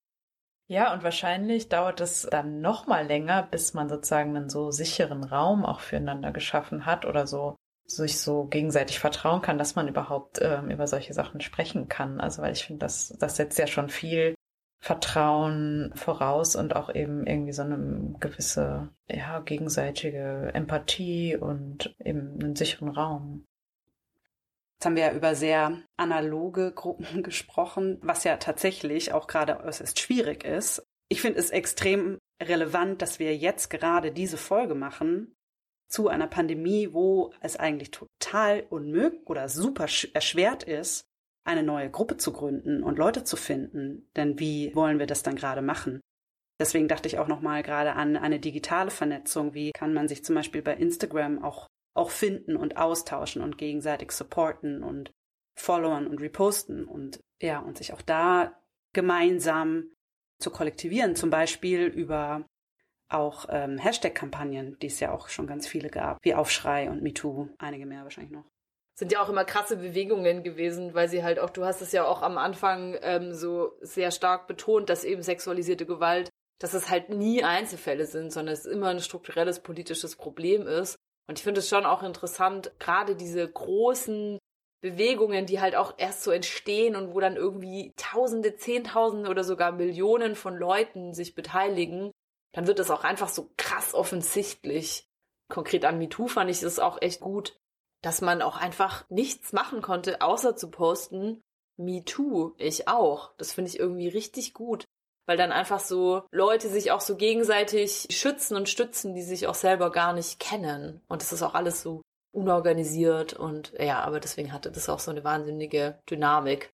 [0.66, 5.22] Ja, und wahrscheinlich dauert es dann noch mal länger, bis man sozusagen einen so sicheren
[5.22, 7.54] Raum auch füreinander geschaffen hat oder so
[7.86, 12.20] sich so gegenseitig vertrauen kann, dass man überhaupt ähm, über solche Sachen sprechen kann.
[12.20, 14.34] Also weil ich finde, das, das setzt ja schon viel
[14.80, 22.54] Vertrauen voraus und auch eben irgendwie so eine gewisse, ja, gegenseitige Empathie und eben einen
[22.56, 23.46] sicheren Raum.
[24.74, 29.98] Jetzt haben wir ja über sehr analoge Gruppen gesprochen, was ja tatsächlich auch gerade äußerst
[29.98, 30.86] schwierig ist.
[31.08, 35.33] Ich finde es extrem relevant, dass wir jetzt gerade diese Folge machen,
[35.88, 41.04] zu einer Pandemie, wo es eigentlich total unmöglich oder super erschwert ist,
[41.44, 44.08] eine neue Gruppe zu gründen und Leute zu finden.
[44.16, 46.00] Denn wie wollen wir das dann gerade machen?
[46.60, 49.54] Deswegen dachte ich auch nochmal gerade an eine digitale Vernetzung.
[49.54, 54.12] Wie kann man sich zum Beispiel bei Instagram auch, auch finden und austauschen und gegenseitig
[54.12, 55.10] supporten und
[55.56, 58.58] followern und reposten und ja, und sich auch da
[58.92, 59.92] gemeinsam
[60.40, 62.46] zu kollektivieren, zum Beispiel über
[63.08, 67.48] auch ähm, Hashtag-Kampagnen, die es ja auch schon ganz viele gab, wie Aufschrei und MeToo,
[67.58, 68.44] einige mehr wahrscheinlich noch.
[68.96, 72.06] Sind ja auch immer krasse Bewegungen gewesen, weil sie halt auch, du hast es ja
[72.06, 77.08] auch am Anfang ähm, so sehr stark betont, dass eben sexualisierte Gewalt, dass es halt
[77.08, 80.96] nie Einzelfälle sind, sondern es immer ein strukturelles politisches Problem ist.
[81.28, 84.38] Und ich finde es schon auch interessant, gerade diese großen
[84.80, 89.72] Bewegungen, die halt auch erst so entstehen und wo dann irgendwie Tausende, Zehntausende oder sogar
[89.72, 92.12] Millionen von Leuten sich beteiligen,
[92.54, 95.06] dann wird es auch einfach so krass offensichtlich.
[95.48, 97.58] Konkret an MeToo fand ich es auch echt gut,
[98.02, 101.42] dass man auch einfach nichts machen konnte, außer zu posten,
[101.76, 103.34] MeToo, ich auch.
[103.36, 104.84] Das finde ich irgendwie richtig gut,
[105.26, 109.54] weil dann einfach so Leute sich auch so gegenseitig schützen und stützen, die sich auch
[109.54, 111.02] selber gar nicht kennen.
[111.08, 115.10] Und das ist auch alles so unorganisiert und ja, aber deswegen hatte das auch so
[115.10, 116.72] eine wahnsinnige Dynamik.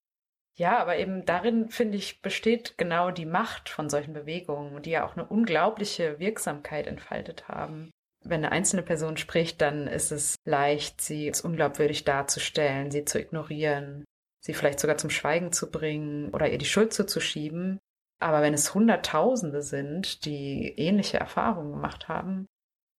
[0.57, 5.05] Ja, aber eben darin, finde ich, besteht genau die Macht von solchen Bewegungen, die ja
[5.05, 7.89] auch eine unglaubliche Wirksamkeit entfaltet haben.
[8.23, 13.19] Wenn eine einzelne Person spricht, dann ist es leicht, sie als unglaubwürdig darzustellen, sie zu
[13.19, 14.05] ignorieren,
[14.43, 17.79] sie vielleicht sogar zum Schweigen zu bringen oder ihr die Schuld zuzuschieben.
[18.19, 22.45] Aber wenn es Hunderttausende sind, die ähnliche Erfahrungen gemacht haben,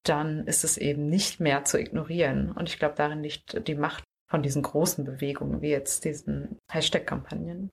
[0.05, 2.51] dann ist es eben nicht mehr zu ignorieren.
[2.51, 7.69] Und ich glaube, darin liegt die Macht von diesen großen Bewegungen, wie jetzt diesen Hashtag-Kampagnen.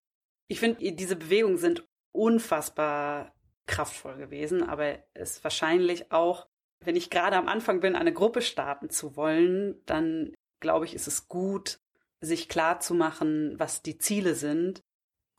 [0.49, 3.33] Ich finde, diese Bewegungen sind unfassbar
[3.65, 6.49] kraftvoll gewesen, aber es wahrscheinlich auch,
[6.83, 11.07] wenn ich gerade am Anfang bin, eine Gruppe starten zu wollen, dann glaube ich, ist
[11.07, 11.79] es gut,
[12.19, 14.81] sich klar zu machen, was die Ziele sind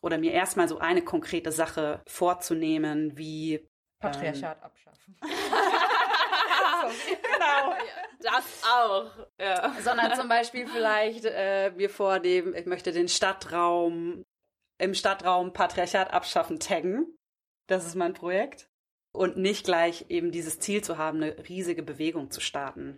[0.01, 5.17] oder mir erstmal so eine konkrete Sache vorzunehmen, wie Patriarchat ähm, abschaffen.
[7.07, 7.75] genau.
[8.19, 9.11] Das auch.
[9.39, 9.73] Ja.
[9.81, 14.23] Sondern zum Beispiel vielleicht äh, mir vornehmen, ich möchte den Stadtraum
[14.79, 17.15] im Stadtraum Patriarchat abschaffen taggen.
[17.67, 18.67] Das ist mein Projekt.
[19.13, 22.97] Und nicht gleich eben dieses Ziel zu haben, eine riesige Bewegung zu starten.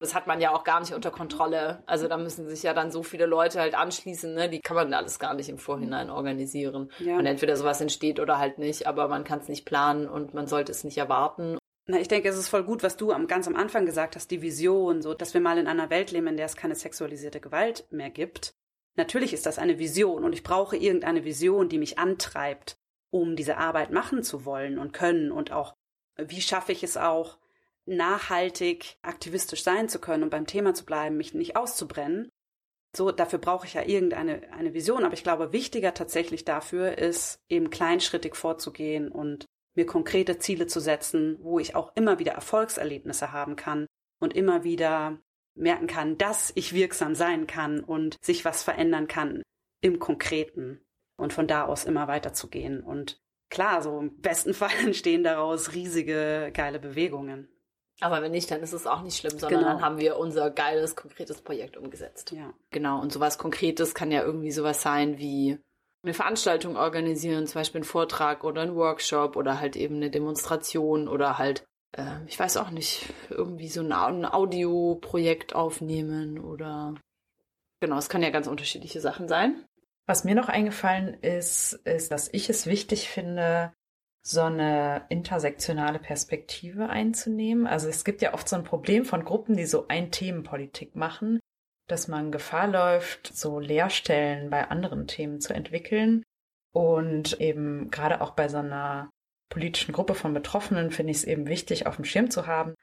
[0.00, 1.84] Das hat man ja auch gar nicht unter Kontrolle.
[1.86, 4.48] Also da müssen sich ja dann so viele Leute halt anschließen, ne?
[4.48, 6.90] Die kann man alles gar nicht im Vorhinein organisieren.
[6.98, 7.16] Ja.
[7.18, 10.48] Und entweder sowas entsteht oder halt nicht, aber man kann es nicht planen und man
[10.48, 11.56] sollte es nicht erwarten.
[11.86, 14.30] Na, ich denke, es ist voll gut, was du am, ganz am Anfang gesagt hast,
[14.30, 17.40] die Vision, so, dass wir mal in einer Welt leben, in der es keine sexualisierte
[17.40, 18.54] Gewalt mehr gibt.
[18.94, 22.76] Natürlich ist das eine Vision und ich brauche irgendeine Vision, die mich antreibt,
[23.10, 25.74] um diese Arbeit machen zu wollen und können und auch,
[26.16, 27.38] wie schaffe ich es auch,
[27.84, 32.30] nachhaltig aktivistisch sein zu können und beim Thema zu bleiben, mich nicht auszubrennen.
[32.94, 37.40] So, dafür brauche ich ja irgendeine eine Vision, aber ich glaube, wichtiger tatsächlich dafür ist,
[37.48, 43.32] eben kleinschrittig vorzugehen und mir konkrete Ziele zu setzen, wo ich auch immer wieder Erfolgserlebnisse
[43.32, 43.86] haben kann
[44.20, 45.18] und immer wieder
[45.54, 49.42] merken kann, dass ich wirksam sein kann und sich was verändern kann
[49.80, 50.80] im Konkreten
[51.16, 52.82] und von da aus immer weiterzugehen.
[52.82, 53.18] Und
[53.50, 57.48] klar, so im besten Fall entstehen daraus riesige, geile Bewegungen.
[58.00, 59.72] Aber wenn nicht, dann ist es auch nicht schlimm, sondern genau.
[59.72, 62.32] dann haben wir unser geiles, konkretes Projekt umgesetzt.
[62.32, 62.52] Ja.
[62.70, 63.00] Genau.
[63.00, 65.58] Und sowas Konkretes kann ja irgendwie sowas sein wie
[66.02, 71.08] eine Veranstaltung organisieren, zum Beispiel einen Vortrag oder einen Workshop oder halt eben eine Demonstration
[71.08, 76.94] oder halt, äh, ich weiß auch nicht, irgendwie so ein, ein Audioprojekt aufnehmen oder
[77.80, 79.64] genau, es kann ja ganz unterschiedliche Sachen sein.
[80.06, 83.72] Was mir noch eingefallen ist, ist, dass ich es wichtig finde,
[84.24, 87.66] so eine intersektionale Perspektive einzunehmen.
[87.66, 91.40] Also es gibt ja oft so ein Problem von Gruppen, die so ein Themenpolitik machen,
[91.92, 96.24] dass man Gefahr läuft, so Leerstellen bei anderen Themen zu entwickeln.
[96.74, 99.10] Und eben gerade auch bei so einer
[99.50, 102.74] politischen Gruppe von Betroffenen finde ich es eben wichtig, auf dem Schirm zu haben,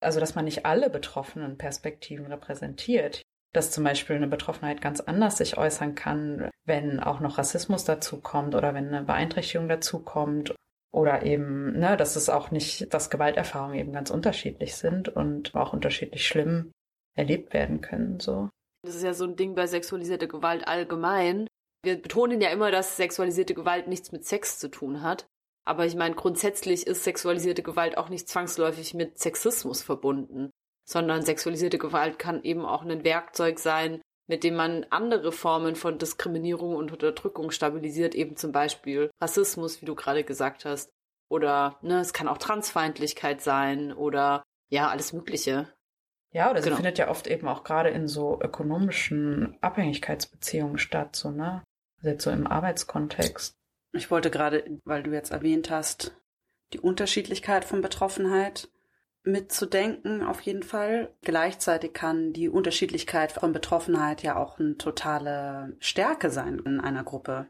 [0.00, 3.22] also dass man nicht alle betroffenen Perspektiven repräsentiert.
[3.52, 8.54] Dass zum Beispiel eine Betroffenheit ganz anders sich äußern kann, wenn auch noch Rassismus dazukommt
[8.54, 10.54] oder wenn eine Beeinträchtigung dazukommt
[10.92, 15.72] oder eben, ne, dass es auch nicht, dass Gewalterfahrungen eben ganz unterschiedlich sind und auch
[15.72, 16.70] unterschiedlich schlimm
[17.14, 18.48] erlebt werden können, so.
[18.84, 21.46] Das ist ja so ein Ding bei sexualisierter Gewalt allgemein.
[21.84, 25.26] Wir betonen ja immer, dass sexualisierte Gewalt nichts mit Sex zu tun hat.
[25.64, 30.50] Aber ich meine, grundsätzlich ist sexualisierte Gewalt auch nicht zwangsläufig mit Sexismus verbunden,
[30.88, 35.98] sondern sexualisierte Gewalt kann eben auch ein Werkzeug sein, mit dem man andere Formen von
[35.98, 40.90] Diskriminierung und Unterdrückung stabilisiert, eben zum Beispiel Rassismus, wie du gerade gesagt hast.
[41.28, 45.72] Oder ne, es kann auch Transfeindlichkeit sein oder ja, alles Mögliche.
[46.32, 46.76] Ja, oder sie genau.
[46.76, 51.62] findet ja oft eben auch gerade in so ökonomischen Abhängigkeitsbeziehungen statt, so, ne?
[51.98, 53.54] Also jetzt so im Arbeitskontext.
[53.92, 56.16] Ich wollte gerade, weil du jetzt erwähnt hast,
[56.72, 58.70] die Unterschiedlichkeit von Betroffenheit
[59.24, 61.14] mitzudenken, auf jeden Fall.
[61.20, 67.46] Gleichzeitig kann die Unterschiedlichkeit von Betroffenheit ja auch eine totale Stärke sein in einer Gruppe.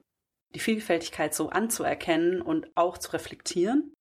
[0.55, 3.95] Die Vielfältigkeit so anzuerkennen und auch zu reflektieren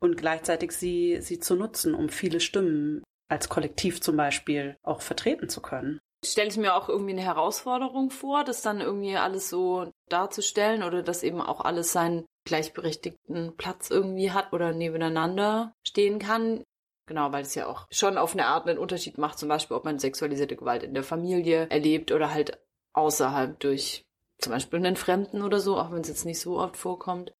[0.00, 5.48] und gleichzeitig sie, sie zu nutzen, um viele Stimmen als Kollektiv zum Beispiel auch vertreten
[5.48, 5.98] zu können.
[6.24, 11.02] Stelle ich mir auch irgendwie eine Herausforderung vor, das dann irgendwie alles so darzustellen oder
[11.02, 16.62] dass eben auch alles seinen gleichberechtigten Platz irgendwie hat oder nebeneinander stehen kann.
[17.06, 19.84] Genau, weil es ja auch schon auf eine Art einen Unterschied macht, zum Beispiel, ob
[19.84, 22.58] man sexualisierte Gewalt in der Familie erlebt oder halt
[22.94, 24.02] außerhalb durch
[24.38, 27.34] zum Beispiel einen Fremden oder so, auch wenn es jetzt nicht so oft vorkommt.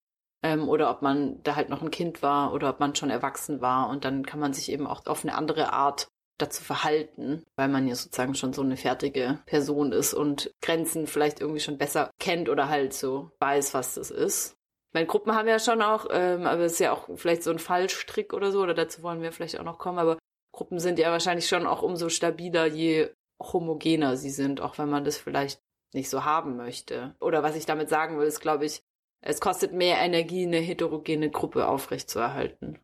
[0.44, 3.62] Ähm, oder ob man da halt noch ein Kind war oder ob man schon erwachsen
[3.62, 7.68] war und dann kann man sich eben auch auf eine andere Art dazu verhalten, weil
[7.68, 12.10] man ja sozusagen schon so eine fertige Person ist und Grenzen vielleicht irgendwie schon besser
[12.18, 14.54] kennt oder halt so weiß, was das ist.
[14.92, 17.58] Meine Gruppen haben ja schon auch, ähm, aber es ist ja auch vielleicht so ein
[17.58, 20.18] Fallstrick oder so, oder dazu wollen wir vielleicht auch noch kommen, aber
[20.52, 25.04] Gruppen sind ja wahrscheinlich schon auch umso stabiler, je homogener sie sind, auch wenn man
[25.04, 25.60] das vielleicht
[25.94, 27.14] nicht so haben möchte.
[27.20, 28.82] Oder was ich damit sagen will, ist, glaube ich,
[29.26, 32.78] es kostet mehr Energie, eine heterogene Gruppe aufrechtzuerhalten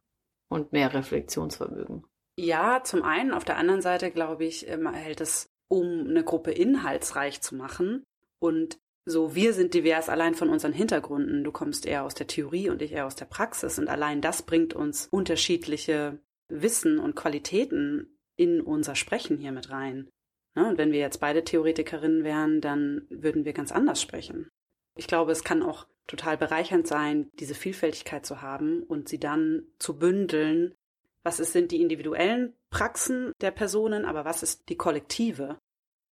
[0.48, 2.04] und mehr Reflexionsvermögen.
[2.36, 3.32] Ja, zum einen.
[3.32, 8.04] Auf der anderen Seite, glaube ich, hält es, um eine Gruppe inhaltsreich zu machen
[8.38, 11.44] und so, wir sind divers allein von unseren Hintergründen.
[11.44, 13.78] Du kommst eher aus der Theorie und ich eher aus der Praxis.
[13.78, 20.08] Und allein das bringt uns unterschiedliche Wissen und Qualitäten in unser Sprechen hier mit rein.
[20.54, 24.48] Ne, und wenn wir jetzt beide Theoretikerinnen wären, dann würden wir ganz anders sprechen.
[24.96, 29.62] Ich glaube, es kann auch total bereichernd sein, diese Vielfältigkeit zu haben und sie dann
[29.78, 30.74] zu bündeln.
[31.22, 35.58] Was sind die individuellen Praxen der Personen, aber was ist die kollektive?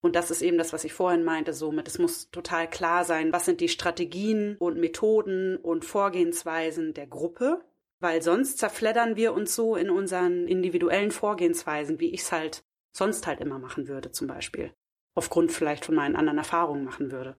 [0.03, 1.89] Und das ist eben das, was ich vorhin meinte, somit.
[1.89, 7.65] Es muss total klar sein, was sind die Strategien und Methoden und Vorgehensweisen der Gruppe,
[7.99, 13.27] weil sonst zerfleddern wir uns so in unseren individuellen Vorgehensweisen, wie ich es halt sonst
[13.27, 14.73] halt immer machen würde, zum Beispiel.
[15.15, 17.37] Aufgrund vielleicht von meinen anderen Erfahrungen machen würde.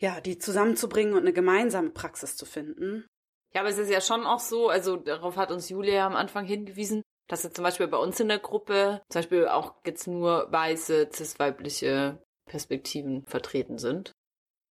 [0.00, 3.06] Ja, die zusammenzubringen und eine gemeinsame Praxis zu finden.
[3.54, 6.44] Ja, aber es ist ja schon auch so, also darauf hat uns Julia am Anfang
[6.44, 10.50] hingewiesen, dass jetzt zum Beispiel bei uns in der Gruppe zum Beispiel auch jetzt nur
[10.52, 14.12] weiße, cis-weibliche Perspektiven vertreten sind.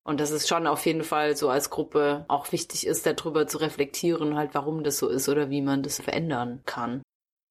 [0.05, 3.59] Und dass es schon auf jeden Fall so als Gruppe auch wichtig ist, darüber zu
[3.59, 7.03] reflektieren, halt, warum das so ist oder wie man das verändern kann.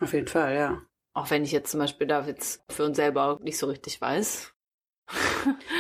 [0.01, 0.81] Auf jeden Fall, ja.
[1.13, 4.53] Auch wenn ich jetzt zum Beispiel da jetzt für uns selber nicht so richtig weiß.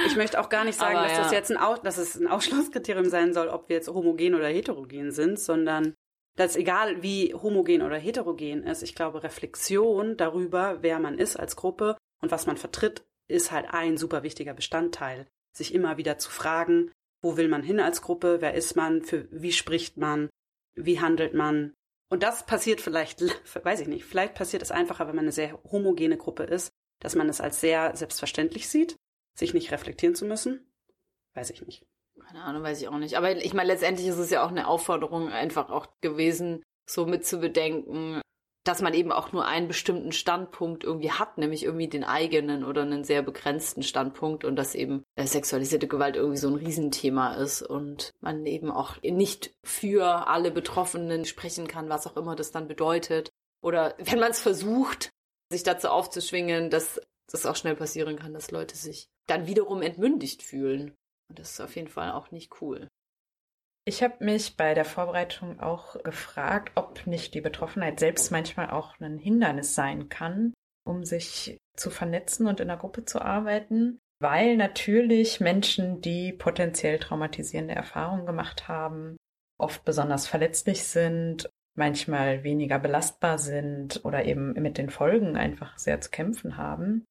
[0.07, 1.23] Ich möchte auch gar nicht sagen, Aber dass ja.
[1.23, 4.47] das jetzt ein, Aus dass es ein Ausschlusskriterium sein soll, ob wir jetzt homogen oder
[4.47, 5.95] heterogen sind, sondern
[6.35, 11.55] dass egal wie homogen oder heterogen ist, ich glaube, Reflexion darüber, wer man ist als
[11.55, 15.27] Gruppe und was man vertritt, ist halt ein super wichtiger Bestandteil.
[15.53, 19.27] Sich immer wieder zu fragen, wo will man hin als Gruppe, wer ist man, für
[19.31, 20.29] wie spricht man,
[20.75, 21.73] wie handelt man.
[22.09, 23.21] Und das passiert vielleicht,
[23.63, 23.87] weiß ich
[29.35, 30.65] sich nicht reflektieren zu müssen.
[31.33, 31.85] Weiß ich nicht.
[32.25, 33.17] Keine Ahnung, weiß ich auch nicht.
[33.17, 37.25] Aber ich meine, letztendlich ist es ja auch eine Aufforderung einfach auch gewesen, so mit
[37.25, 38.21] zu bedenken,
[38.65, 42.81] dass man eben auch nur einen bestimmten Standpunkt irgendwie hat, nämlich irgendwie den eigenen oder
[42.81, 47.61] einen sehr begrenzten Standpunkt und dass eben äh, sexualisierte Gewalt irgendwie so ein Riesenthema ist
[47.61, 52.67] und man eben auch nicht für alle Betroffenen sprechen kann, was auch immer das dann
[52.67, 53.29] bedeutet.
[53.61, 55.11] Oder wenn man es versucht,
[55.51, 56.99] sich dazu aufzuschwingen, dass
[57.31, 60.93] das auch schnell passieren kann, dass Leute sich dann wiederum entmündigt fühlen.
[61.29, 62.87] Und das ist auf jeden Fall auch nicht cool.
[63.87, 68.99] Ich habe mich bei der Vorbereitung auch gefragt, ob nicht die Betroffenheit selbst manchmal auch
[68.99, 70.53] ein Hindernis sein kann,
[70.87, 76.97] um sich zu vernetzen und in der Gruppe zu arbeiten, weil natürlich Menschen, die potenziell
[76.97, 79.17] traumatisierende Erfahrungen gemacht haben,
[79.59, 86.01] oft besonders verletzlich sind, manchmal weniger belastbar sind oder eben mit den Folgen einfach sehr
[86.01, 87.05] zu kämpfen haben.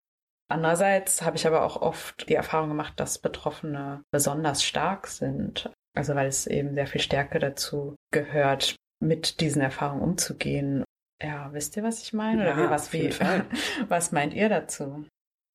[0.49, 6.15] Andererseits habe ich aber auch oft die Erfahrung gemacht, dass Betroffene besonders stark sind, also
[6.15, 10.85] weil es eben sehr viel Stärke dazu gehört, mit diesen Erfahrungen umzugehen.
[11.23, 12.43] Ja, wisst ihr, was ich meine?
[12.43, 13.11] Oder ja, was, wie,
[13.89, 15.07] was meint ihr dazu?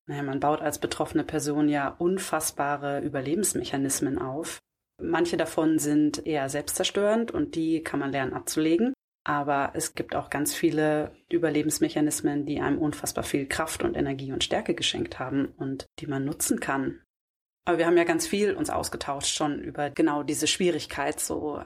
[0.08, 4.58] Naja, man baut als betroffene Person ja unfassbare Überlebensmechanismen auf.
[5.00, 8.92] Manche davon sind eher selbstzerstörend und die kann man lernen abzulegen.
[9.22, 14.44] Aber es gibt auch ganz viele Überlebensmechanismen, die einem unfassbar viel Kraft und Energie und
[14.44, 17.00] Stärke geschenkt haben und die man nutzen kann,
[17.64, 21.62] aber wir haben ja ganz viel uns ausgetauscht schon über genau diese Schwierigkeit, so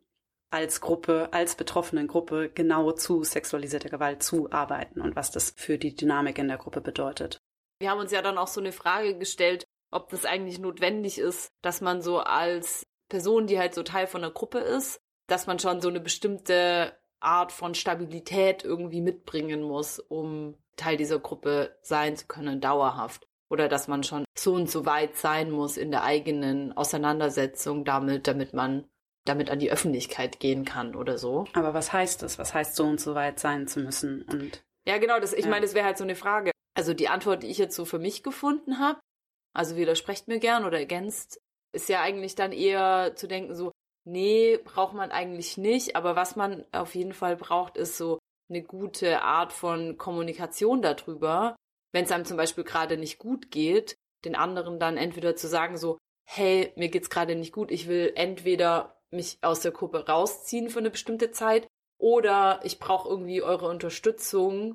[0.51, 5.79] als Gruppe, als betroffenen Gruppe genau zu sexualisierter Gewalt zu arbeiten und was das für
[5.79, 7.41] die Dynamik in der Gruppe bedeutet.
[7.79, 11.51] Wir haben uns ja dann auch so eine Frage gestellt, ob das eigentlich notwendig ist,
[11.63, 15.59] dass man so als Person, die halt so Teil von einer Gruppe ist, dass man
[15.59, 16.93] schon so eine bestimmte
[17.25, 23.69] Art von Stabilität irgendwie mitbringen muss, um Teil dieser Gruppe sein zu können, dauerhaft oder
[23.69, 28.53] dass man schon so und so weit sein muss in der eigenen Auseinandersetzung damit, damit
[28.53, 28.85] man
[29.25, 31.47] damit an die Öffentlichkeit gehen kann oder so.
[31.55, 32.39] Aber was heißt das?
[32.39, 34.23] Was heißt so und so weit sein zu müssen?
[34.23, 35.51] Und ja, genau, das, ich ja.
[35.51, 36.51] meine, das wäre halt so eine Frage.
[36.75, 39.01] Also die Antwort, die ich jetzt so für mich gefunden habe,
[39.55, 41.41] also widersprecht mir gern oder ergänzt,
[41.73, 43.73] ist ja eigentlich dann eher zu denken so,
[44.05, 48.63] nee, braucht man eigentlich nicht, aber was man auf jeden Fall braucht, ist so eine
[48.63, 51.57] gute Art von Kommunikation darüber,
[51.93, 55.77] wenn es einem zum Beispiel gerade nicht gut geht, den anderen dann entweder zu sagen
[55.77, 60.69] so, hey, mir geht's gerade nicht gut, ich will entweder mich aus der Gruppe rausziehen
[60.69, 61.67] für eine bestimmte Zeit
[61.99, 64.75] oder ich brauche irgendwie eure Unterstützung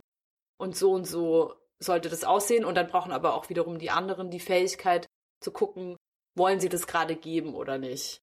[0.58, 2.66] und so und so sollte das aussehen.
[2.66, 5.08] Und dann brauchen aber auch wiederum die anderen die Fähigkeit
[5.42, 5.96] zu gucken,
[6.36, 8.22] wollen sie das gerade geben oder nicht?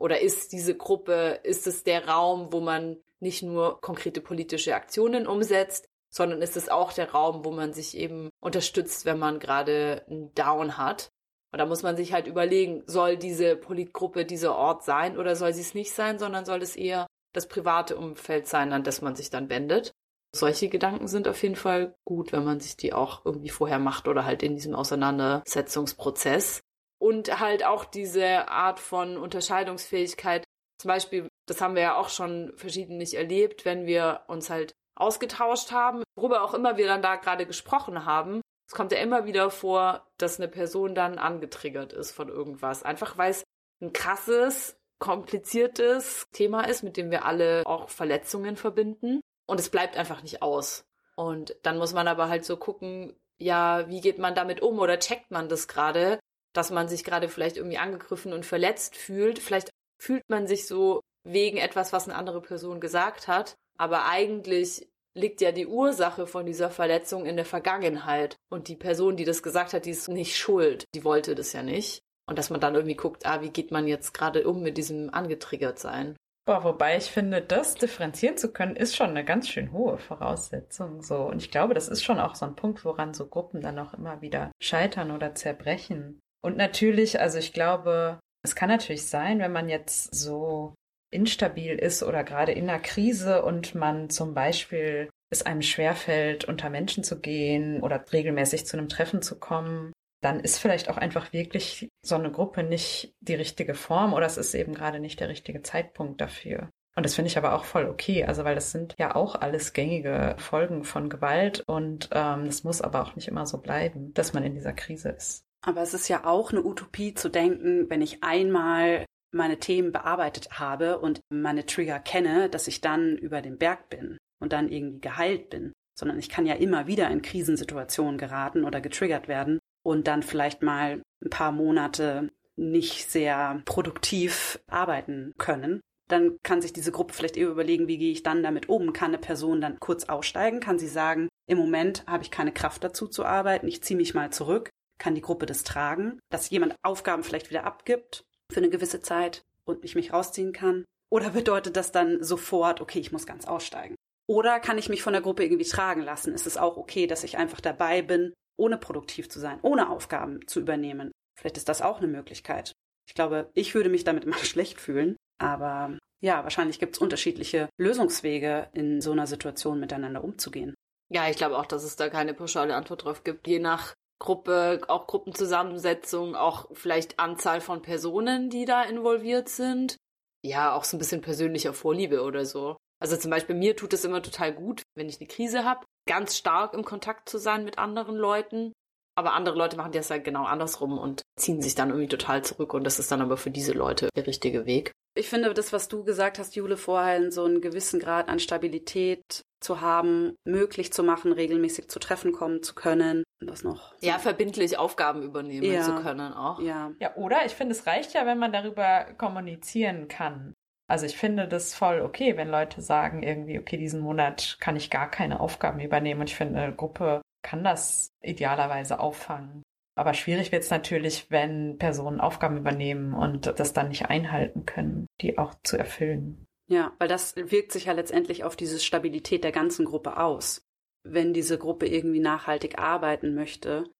[0.00, 5.26] Oder ist diese Gruppe, ist es der Raum, wo man nicht nur konkrete politische Aktionen
[5.26, 10.04] umsetzt, sondern ist es auch der Raum, wo man sich eben unterstützt, wenn man gerade
[10.08, 11.10] einen Down hat.
[11.52, 15.52] Und da muss man sich halt überlegen, soll diese Politgruppe dieser Ort sein oder soll
[15.52, 19.16] sie es nicht sein, sondern soll es eher das private Umfeld sein, an das man
[19.16, 19.92] sich dann wendet.
[20.34, 24.08] Solche Gedanken sind auf jeden Fall gut, wenn man sich die auch irgendwie vorher macht
[24.08, 26.62] oder halt in diesem Auseinandersetzungsprozess.
[27.00, 30.44] Und halt auch diese Art von Unterscheidungsfähigkeit.
[30.78, 35.72] Zum Beispiel, das haben wir ja auch schon verschiedentlich erlebt, wenn wir uns halt ausgetauscht
[35.72, 38.42] haben, worüber auch immer wir dann da gerade gesprochen haben.
[38.68, 42.82] Es kommt ja immer wieder vor, dass eine Person dann angetriggert ist von irgendwas.
[42.82, 43.44] Einfach weil es
[43.80, 49.20] ein krasses, kompliziertes Thema ist, mit dem wir alle auch Verletzungen verbinden.
[49.46, 50.84] Und es bleibt einfach nicht aus.
[51.16, 54.98] Und dann muss man aber halt so gucken, ja, wie geht man damit um oder
[54.98, 56.20] checkt man das gerade,
[56.52, 59.38] dass man sich gerade vielleicht irgendwie angegriffen und verletzt fühlt.
[59.38, 63.54] Vielleicht fühlt man sich so wegen etwas, was eine andere Person gesagt hat.
[63.78, 68.36] Aber eigentlich liegt ja die Ursache von dieser Verletzung in der Vergangenheit.
[68.50, 70.84] Und die Person, die das gesagt hat, die ist nicht schuld.
[70.94, 72.02] Die wollte das ja nicht.
[72.26, 75.12] Und dass man dann irgendwie guckt, ah, wie geht man jetzt gerade um mit diesem
[75.12, 76.16] angetriggert sein?
[76.46, 81.02] Boah, wobei ich finde, das differenzieren zu können, ist schon eine ganz schön hohe Voraussetzung.
[81.02, 81.16] So.
[81.24, 83.94] Und ich glaube, das ist schon auch so ein Punkt, woran so Gruppen dann auch
[83.94, 86.20] immer wieder scheitern oder zerbrechen.
[86.42, 90.74] Und natürlich, also ich glaube, es kann natürlich sein, wenn man jetzt so
[91.12, 96.70] instabil ist oder gerade in einer Krise und man zum Beispiel es einem schwerfällt, unter
[96.70, 101.32] Menschen zu gehen oder regelmäßig zu einem Treffen zu kommen, dann ist vielleicht auch einfach
[101.32, 105.28] wirklich so eine Gruppe nicht die richtige Form oder es ist eben gerade nicht der
[105.28, 106.68] richtige Zeitpunkt dafür.
[106.96, 109.72] Und das finde ich aber auch voll okay, also weil das sind ja auch alles
[109.72, 114.32] gängige Folgen von Gewalt und ähm, das muss aber auch nicht immer so bleiben, dass
[114.32, 115.44] man in dieser Krise ist.
[115.62, 120.58] Aber es ist ja auch eine Utopie zu denken, wenn ich einmal meine Themen bearbeitet
[120.58, 125.00] habe und meine Trigger kenne, dass ich dann über den Berg bin und dann irgendwie
[125.00, 130.08] geheilt bin, sondern ich kann ja immer wieder in Krisensituationen geraten oder getriggert werden und
[130.08, 135.80] dann vielleicht mal ein paar Monate nicht sehr produktiv arbeiten können.
[136.08, 138.92] dann kann sich diese Gruppe vielleicht eher überlegen, wie gehe ich dann damit um?
[138.92, 140.58] Kann eine Person dann kurz aussteigen?
[140.58, 144.12] Kann sie sagen, im Moment habe ich keine Kraft dazu zu arbeiten, ich ziehe mich
[144.12, 144.70] mal zurück?
[145.00, 146.20] Kann die Gruppe das tragen?
[146.30, 150.84] Dass jemand Aufgaben vielleicht wieder abgibt für eine gewisse Zeit und ich mich rausziehen kann?
[151.10, 153.96] Oder bedeutet das dann sofort, okay, ich muss ganz aussteigen?
[154.28, 156.34] Oder kann ich mich von der Gruppe irgendwie tragen lassen?
[156.34, 160.46] Ist es auch okay, dass ich einfach dabei bin, ohne produktiv zu sein, ohne Aufgaben
[160.46, 161.10] zu übernehmen?
[161.36, 162.72] Vielleicht ist das auch eine Möglichkeit.
[163.08, 167.70] Ich glaube, ich würde mich damit immer schlecht fühlen, aber ja, wahrscheinlich gibt es unterschiedliche
[167.78, 170.74] Lösungswege, in so einer Situation miteinander umzugehen.
[171.08, 173.48] Ja, ich glaube auch, dass es da keine pauschale Antwort drauf gibt.
[173.48, 179.96] Je nach Gruppe, auch Gruppenzusammensetzung, auch vielleicht Anzahl von Personen, die da involviert sind.
[180.44, 182.76] Ja, auch so ein bisschen persönlicher Vorliebe oder so.
[183.00, 186.36] Also zum Beispiel mir tut es immer total gut, wenn ich eine Krise habe, ganz
[186.36, 188.72] stark im Kontakt zu sein mit anderen Leuten.
[189.16, 192.74] Aber andere Leute machen das halt genau andersrum und ziehen sich dann irgendwie total zurück.
[192.74, 194.92] Und das ist dann aber für diese Leute der richtige Weg.
[195.14, 199.42] Ich finde, das, was du gesagt hast, Jule, vorher, so einen gewissen Grad an Stabilität
[199.60, 203.24] zu haben, möglich zu machen, regelmäßig zu Treffen kommen zu können.
[203.40, 203.94] Was noch?
[204.00, 205.82] Ja, verbindlich Aufgaben übernehmen ja.
[205.82, 206.60] zu können auch.
[206.60, 206.92] Ja.
[206.98, 210.54] Ja, oder ich finde, es reicht ja, wenn man darüber kommunizieren kann.
[210.88, 214.90] Also ich finde das voll okay, wenn Leute sagen irgendwie, okay, diesen Monat kann ich
[214.90, 216.20] gar keine Aufgaben übernehmen.
[216.20, 219.62] Und ich finde, eine Gruppe kann das idealerweise auffangen.
[219.94, 225.06] Aber schwierig wird es natürlich, wenn Personen Aufgaben übernehmen und das dann nicht einhalten können,
[225.20, 226.46] die auch zu erfüllen.
[226.70, 230.64] Ja, weil das wirkt sich ja letztendlich auf diese Stabilität der ganzen Gruppe aus.
[231.02, 233.90] Wenn diese Gruppe irgendwie nachhaltig arbeiten möchte,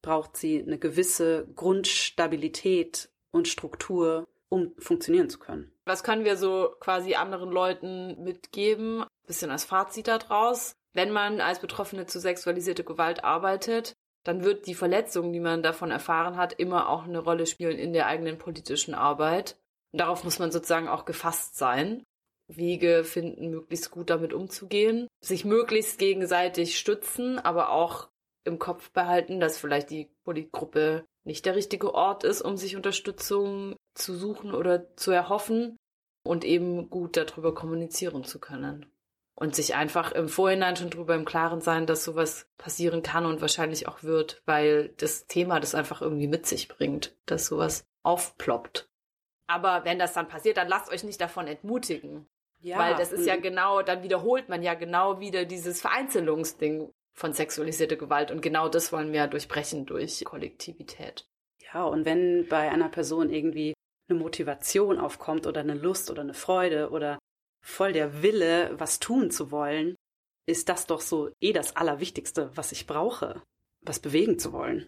[0.00, 5.72] braucht sie eine gewisse Grundstabilität und Struktur, um funktionieren zu können.
[5.86, 9.04] Was können wir so quasi anderen Leuten mitgeben?
[9.26, 10.74] Bisschen als Fazit daraus.
[10.92, 15.90] Wenn man als Betroffene zu sexualisierte Gewalt arbeitet, dann wird die Verletzung, die man davon
[15.90, 19.58] erfahren hat, immer auch eine Rolle spielen in der eigenen politischen Arbeit.
[19.90, 22.04] Und darauf muss man sozusagen auch gefasst sein.
[22.56, 28.08] Wege finden, möglichst gut damit umzugehen, sich möglichst gegenseitig stützen, aber auch
[28.44, 33.76] im Kopf behalten, dass vielleicht die Politgruppe nicht der richtige Ort ist, um sich Unterstützung
[33.94, 35.76] zu suchen oder zu erhoffen
[36.24, 38.86] und eben gut darüber kommunizieren zu können.
[39.34, 43.40] Und sich einfach im Vorhinein schon darüber im Klaren sein, dass sowas passieren kann und
[43.40, 48.90] wahrscheinlich auch wird, weil das Thema das einfach irgendwie mit sich bringt, dass sowas aufploppt.
[49.46, 52.28] Aber wenn das dann passiert, dann lasst euch nicht davon entmutigen.
[52.62, 57.32] Ja, weil das ist ja genau, dann wiederholt man ja genau wieder dieses Vereinzelungsding von
[57.32, 61.26] sexualisierter Gewalt und genau das wollen wir durchbrechen durch Kollektivität.
[61.72, 63.74] Ja, und wenn bei einer Person irgendwie
[64.08, 67.18] eine Motivation aufkommt oder eine Lust oder eine Freude oder
[67.62, 69.96] voll der Wille, was tun zu wollen,
[70.46, 73.42] ist das doch so eh das Allerwichtigste, was ich brauche,
[73.82, 74.86] was bewegen zu wollen.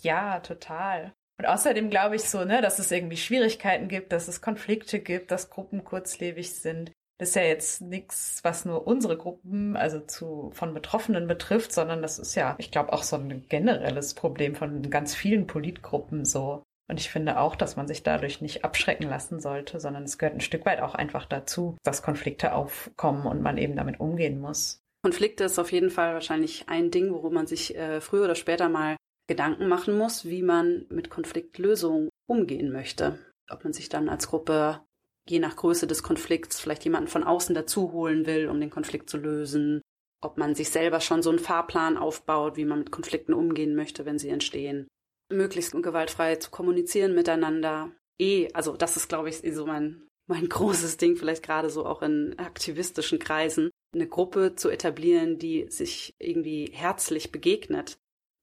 [0.00, 1.12] Ja, total.
[1.40, 5.30] Und außerdem glaube ich so, ne, dass es irgendwie Schwierigkeiten gibt, dass es Konflikte gibt,
[5.30, 6.92] dass Gruppen kurzlebig sind.
[7.16, 12.02] Das ist ja jetzt nichts, was nur unsere Gruppen, also zu, von Betroffenen betrifft, sondern
[12.02, 16.62] das ist ja, ich glaube, auch so ein generelles Problem von ganz vielen Politgruppen so.
[16.90, 20.36] Und ich finde auch, dass man sich dadurch nicht abschrecken lassen sollte, sondern es gehört
[20.36, 24.82] ein Stück weit auch einfach dazu, dass Konflikte aufkommen und man eben damit umgehen muss.
[25.02, 28.68] Konflikte ist auf jeden Fall wahrscheinlich ein Ding, worum man sich äh, früher oder später
[28.68, 28.96] mal
[29.30, 33.18] Gedanken machen muss, wie man mit Konfliktlösungen umgehen möchte.
[33.48, 34.80] Ob man sich dann als Gruppe
[35.28, 39.08] je nach Größe des Konflikts vielleicht jemanden von außen dazu holen will, um den Konflikt
[39.08, 39.80] zu lösen.
[40.22, 44.04] Ob man sich selber schon so einen Fahrplan aufbaut, wie man mit Konflikten umgehen möchte,
[44.04, 44.88] wenn sie entstehen
[45.30, 47.92] möglichst gewaltfrei zu kommunizieren miteinander.
[48.20, 51.86] Eh, also das ist, glaube ich, eh so mein, mein großes Ding, vielleicht gerade so
[51.86, 57.98] auch in aktivistischen Kreisen, eine Gruppe zu etablieren, die sich irgendwie herzlich begegnet,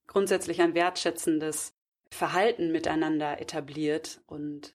[0.07, 1.73] grundsätzlich ein wertschätzendes
[2.09, 4.73] Verhalten miteinander etabliert und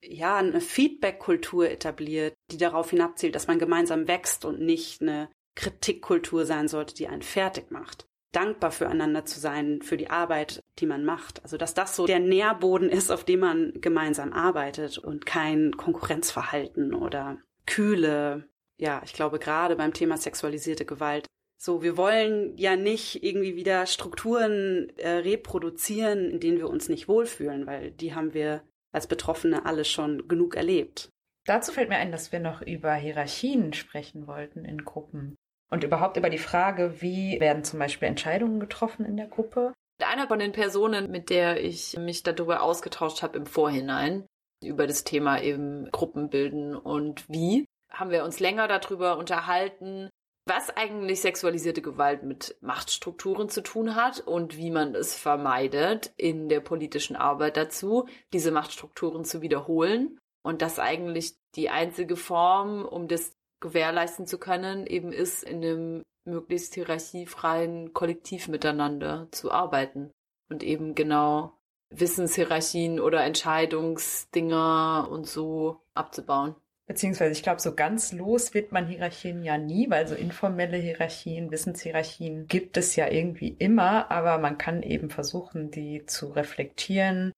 [0.00, 6.46] ja, eine Feedback-Kultur etabliert, die darauf hinabzielt, dass man gemeinsam wächst und nicht eine Kritikkultur
[6.46, 11.04] sein sollte, die einen fertig macht dankbar füreinander zu sein, für die Arbeit, die man
[11.04, 11.42] macht.
[11.42, 16.94] Also dass das so der Nährboden ist, auf dem man gemeinsam arbeitet und kein Konkurrenzverhalten
[16.94, 18.48] oder kühle.
[18.76, 21.26] Ja, ich glaube gerade beim Thema sexualisierte Gewalt.
[21.60, 27.08] So, wir wollen ja nicht irgendwie wieder Strukturen äh, reproduzieren, in denen wir uns nicht
[27.08, 31.10] wohlfühlen, weil die haben wir als Betroffene alle schon genug erlebt.
[31.46, 35.34] Dazu fällt mir ein, dass wir noch über Hierarchien sprechen wollten in Gruppen.
[35.70, 39.72] Und überhaupt über die Frage, wie werden zum Beispiel Entscheidungen getroffen in der Gruppe.
[40.00, 44.26] Einer von den Personen, mit der ich mich darüber ausgetauscht habe im Vorhinein,
[44.62, 50.08] über das Thema eben Gruppen bilden und wie, haben wir uns länger darüber unterhalten,
[50.48, 56.48] was eigentlich sexualisierte Gewalt mit Machtstrukturen zu tun hat und wie man es vermeidet, in
[56.48, 63.08] der politischen Arbeit dazu, diese Machtstrukturen zu wiederholen und dass eigentlich die einzige Form, um
[63.08, 70.10] das gewährleisten zu können, eben ist, in einem möglichst hierarchiefreien Kollektiv miteinander zu arbeiten
[70.48, 71.52] und eben genau
[71.90, 76.54] Wissenshierarchien oder Entscheidungsdinger und so abzubauen.
[76.88, 81.50] Beziehungsweise ich glaube, so ganz los wird man Hierarchien ja nie, weil so informelle Hierarchien,
[81.50, 87.32] Wissenshierarchien gibt es ja irgendwie immer, aber man kann eben versuchen, die zu reflektieren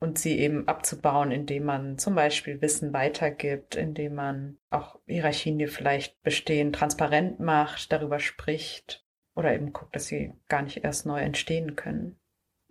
[0.00, 5.68] und sie eben abzubauen, indem man zum Beispiel Wissen weitergibt, indem man auch Hierarchien, die
[5.68, 11.20] vielleicht bestehen, transparent macht, darüber spricht oder eben guckt, dass sie gar nicht erst neu
[11.20, 12.18] entstehen können.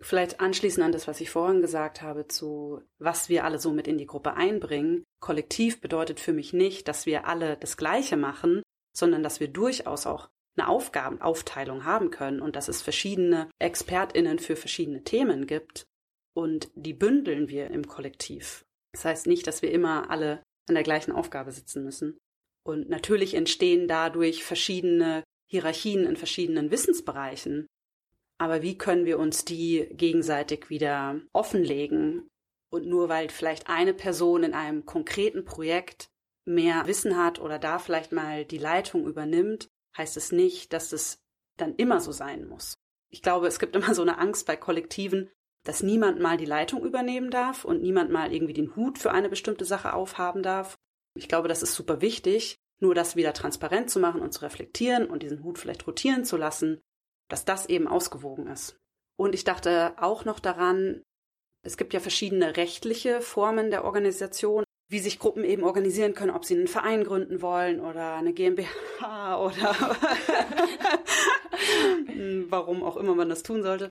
[0.00, 3.88] Vielleicht anschließend an das, was ich vorhin gesagt habe, zu was wir alle so mit
[3.88, 5.04] in die Gruppe einbringen.
[5.20, 8.62] Kollektiv bedeutet für mich nicht, dass wir alle das Gleiche machen,
[8.94, 14.56] sondern dass wir durchaus auch eine Aufgabenaufteilung haben können und dass es verschiedene ExpertInnen für
[14.56, 15.86] verschiedene Themen gibt
[16.34, 18.64] und die bündeln wir im Kollektiv.
[18.92, 22.18] Das heißt nicht, dass wir immer alle an der gleichen Aufgabe sitzen müssen.
[22.64, 27.66] Und natürlich entstehen dadurch verschiedene Hierarchien in verschiedenen Wissensbereichen.
[28.38, 32.28] Aber wie können wir uns die gegenseitig wieder offenlegen?
[32.70, 36.10] Und nur weil vielleicht eine Person in einem konkreten Projekt
[36.44, 41.18] mehr Wissen hat oder da vielleicht mal die Leitung übernimmt, heißt es nicht, dass es
[41.56, 42.74] dann immer so sein muss.
[43.10, 45.30] Ich glaube, es gibt immer so eine Angst bei Kollektiven,
[45.64, 49.28] dass niemand mal die Leitung übernehmen darf und niemand mal irgendwie den Hut für eine
[49.28, 50.76] bestimmte Sache aufhaben darf.
[51.14, 55.06] Ich glaube, das ist super wichtig, nur das wieder transparent zu machen und zu reflektieren
[55.06, 56.80] und diesen Hut vielleicht rotieren zu lassen
[57.28, 58.76] dass das eben ausgewogen ist.
[59.18, 61.02] Und ich dachte auch noch daran,
[61.62, 66.44] es gibt ja verschiedene rechtliche Formen der Organisation, wie sich Gruppen eben organisieren können, ob
[66.44, 69.74] sie einen Verein gründen wollen oder eine GmbH oder
[72.48, 73.90] warum auch immer man das tun sollte.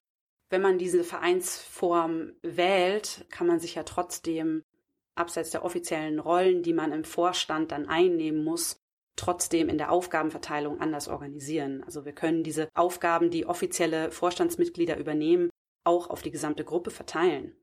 [0.50, 4.64] Wenn man diese Vereinsform wählt, kann man sich ja trotzdem
[5.16, 8.78] abseits der offiziellen Rollen, die man im Vorstand dann einnehmen muss,
[9.16, 11.84] trotzdem in der Aufgabenverteilung anders organisieren.
[11.86, 15.50] Also wir können diese Aufgaben, die offizielle Vorstandsmitglieder übernehmen,
[15.84, 17.56] auch auf die gesamte Gruppe verteilen.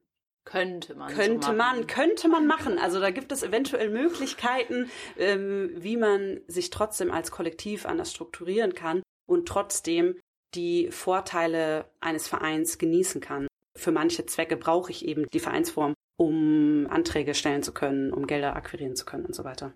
[0.45, 1.13] Könnte man.
[1.13, 2.79] Könnte so man, könnte man machen.
[2.79, 8.75] Also da gibt es eventuell Möglichkeiten, ähm, wie man sich trotzdem als Kollektiv anders strukturieren
[8.75, 10.17] kann und trotzdem
[10.55, 13.47] die Vorteile eines Vereins genießen kann.
[13.77, 18.57] Für manche Zwecke brauche ich eben die Vereinsform, um Anträge stellen zu können, um Gelder
[18.57, 19.73] akquirieren zu können und so weiter.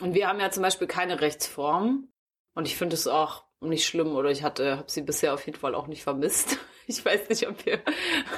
[0.00, 2.08] Und wir haben ja zum Beispiel keine Rechtsform.
[2.54, 5.58] Und ich finde es auch nicht schlimm oder ich hatte, habe sie bisher auf jeden
[5.58, 6.58] Fall auch nicht vermisst.
[6.88, 7.80] Ich weiß nicht, ob ihr,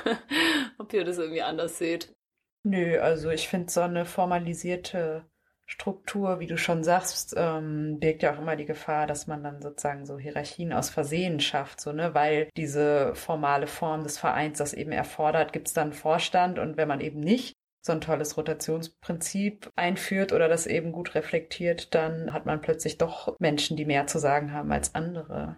[0.78, 2.16] ob ihr das irgendwie anders seht.
[2.62, 5.26] Nö, also ich finde so eine formalisierte
[5.66, 9.60] Struktur, wie du schon sagst, ähm, birgt ja auch immer die Gefahr, dass man dann
[9.60, 14.72] sozusagen so Hierarchien aus Versehen schafft, so ne, weil diese formale Form des Vereins das
[14.72, 19.70] eben erfordert, gibt es dann Vorstand und wenn man eben nicht so ein tolles Rotationsprinzip
[19.76, 24.18] einführt oder das eben gut reflektiert, dann hat man plötzlich doch Menschen, die mehr zu
[24.18, 25.56] sagen haben als andere.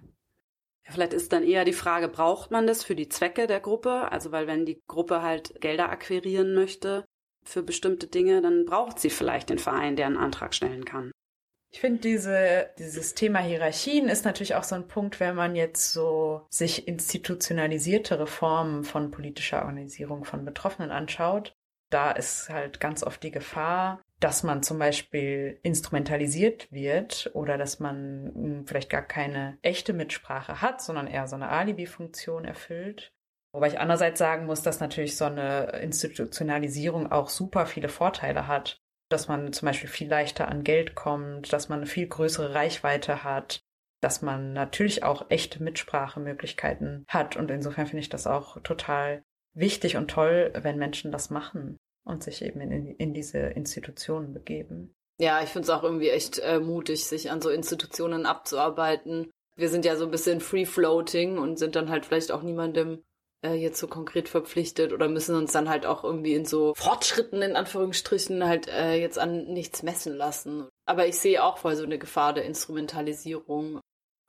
[0.86, 4.12] Ja, vielleicht ist dann eher die Frage, braucht man das für die Zwecke der Gruppe?
[4.12, 7.04] Also weil wenn die Gruppe halt Gelder akquirieren möchte
[7.42, 11.10] für bestimmte Dinge, dann braucht sie vielleicht den Verein, der einen Antrag stellen kann.
[11.72, 15.92] Ich finde diese, dieses Thema Hierarchien ist natürlich auch so ein Punkt, wenn man jetzt
[15.92, 21.54] so sich institutionalisiertere Formen von politischer Organisierung von Betroffenen anschaut,
[21.90, 27.80] da ist halt ganz oft die Gefahr, dass man zum Beispiel instrumentalisiert wird oder dass
[27.80, 33.12] man hm, vielleicht gar keine echte Mitsprache hat, sondern eher so eine Alibi-Funktion erfüllt.
[33.52, 38.80] Wobei ich andererseits sagen muss, dass natürlich so eine Institutionalisierung auch super viele Vorteile hat.
[39.08, 43.24] Dass man zum Beispiel viel leichter an Geld kommt, dass man eine viel größere Reichweite
[43.24, 43.64] hat,
[44.00, 47.36] dass man natürlich auch echte Mitsprachemöglichkeiten hat.
[47.36, 49.24] Und insofern finde ich das auch total
[49.54, 54.94] wichtig und toll, wenn Menschen das machen und sich eben in, in diese Institutionen begeben.
[55.20, 59.30] Ja, ich finde es auch irgendwie echt äh, mutig, sich an so Institutionen abzuarbeiten.
[59.54, 63.02] Wir sind ja so ein bisschen free-floating und sind dann halt vielleicht auch niemandem
[63.44, 67.42] äh, jetzt so konkret verpflichtet oder müssen uns dann halt auch irgendwie in so Fortschritten
[67.42, 70.68] in Anführungsstrichen halt äh, jetzt an nichts messen lassen.
[70.86, 73.80] Aber ich sehe auch voll so eine Gefahr der Instrumentalisierung.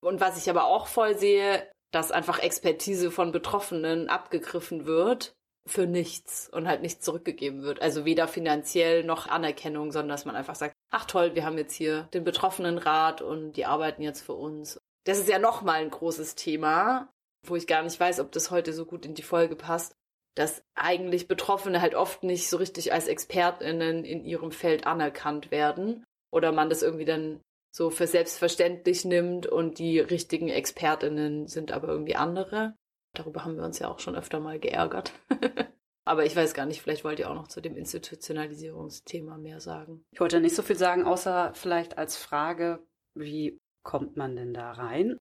[0.02, 5.36] Und was ich aber auch voll sehe, dass einfach Expertise von Betroffenen abgegriffen wird
[5.68, 7.82] für nichts und halt nichts zurückgegeben wird.
[7.82, 11.76] Also weder finanziell noch Anerkennung, sondern dass man einfach sagt, ach toll, wir haben jetzt
[11.76, 14.80] hier den Betroffenenrat und die arbeiten jetzt für uns.
[15.06, 17.12] Das ist ja nochmal ein großes Thema,
[17.46, 19.94] wo ich gar nicht weiß, ob das heute so gut in die Folge passt,
[20.36, 26.04] dass eigentlich Betroffene halt oft nicht so richtig als ExpertInnen in ihrem Feld anerkannt werden
[26.32, 27.42] oder man das irgendwie dann
[27.72, 32.76] so für selbstverständlich nimmt und die richtigen ExpertInnen sind aber irgendwie andere.
[33.14, 35.14] Darüber haben wir uns ja auch schon öfter mal geärgert.
[36.04, 40.04] Aber ich weiß gar nicht, vielleicht wollt ihr auch noch zu dem Institutionalisierungsthema mehr sagen.
[40.12, 44.72] Ich wollte nicht so viel sagen, außer vielleicht als Frage, wie kommt man denn da
[44.72, 45.18] rein?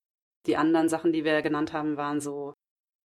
[0.47, 2.55] Die anderen Sachen, die wir genannt haben, waren so,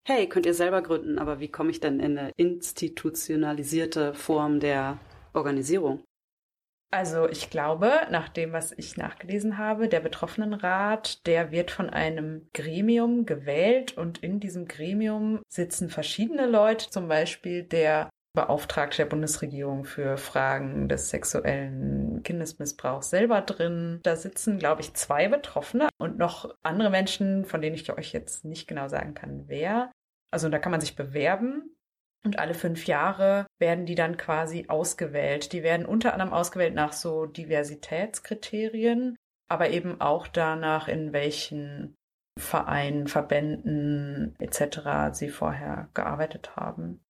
[0.05, 4.99] hey, könnt ihr selber gründen, aber wie komme ich denn in eine institutionalisierte Form der
[5.33, 6.03] Organisierung?
[6.93, 12.47] Also ich glaube, nach dem, was ich nachgelesen habe, der Betroffenenrat, der wird von einem
[12.53, 19.85] Gremium gewählt und in diesem Gremium sitzen verschiedene Leute, zum Beispiel der Beauftragte der Bundesregierung
[19.85, 23.99] für Fragen des sexuellen Kindesmissbrauchs selber drin.
[24.03, 28.45] Da sitzen, glaube ich, zwei Betroffene und noch andere Menschen, von denen ich euch jetzt
[28.45, 29.91] nicht genau sagen kann, wer.
[30.29, 31.75] Also da kann man sich bewerben
[32.25, 35.51] und alle fünf Jahre werden die dann quasi ausgewählt.
[35.51, 39.17] Die werden unter anderem ausgewählt nach so Diversitätskriterien,
[39.49, 41.95] aber eben auch danach, in welchen
[42.39, 45.11] Vereinen, Verbänden etc.
[45.15, 47.03] sie vorher gearbeitet haben.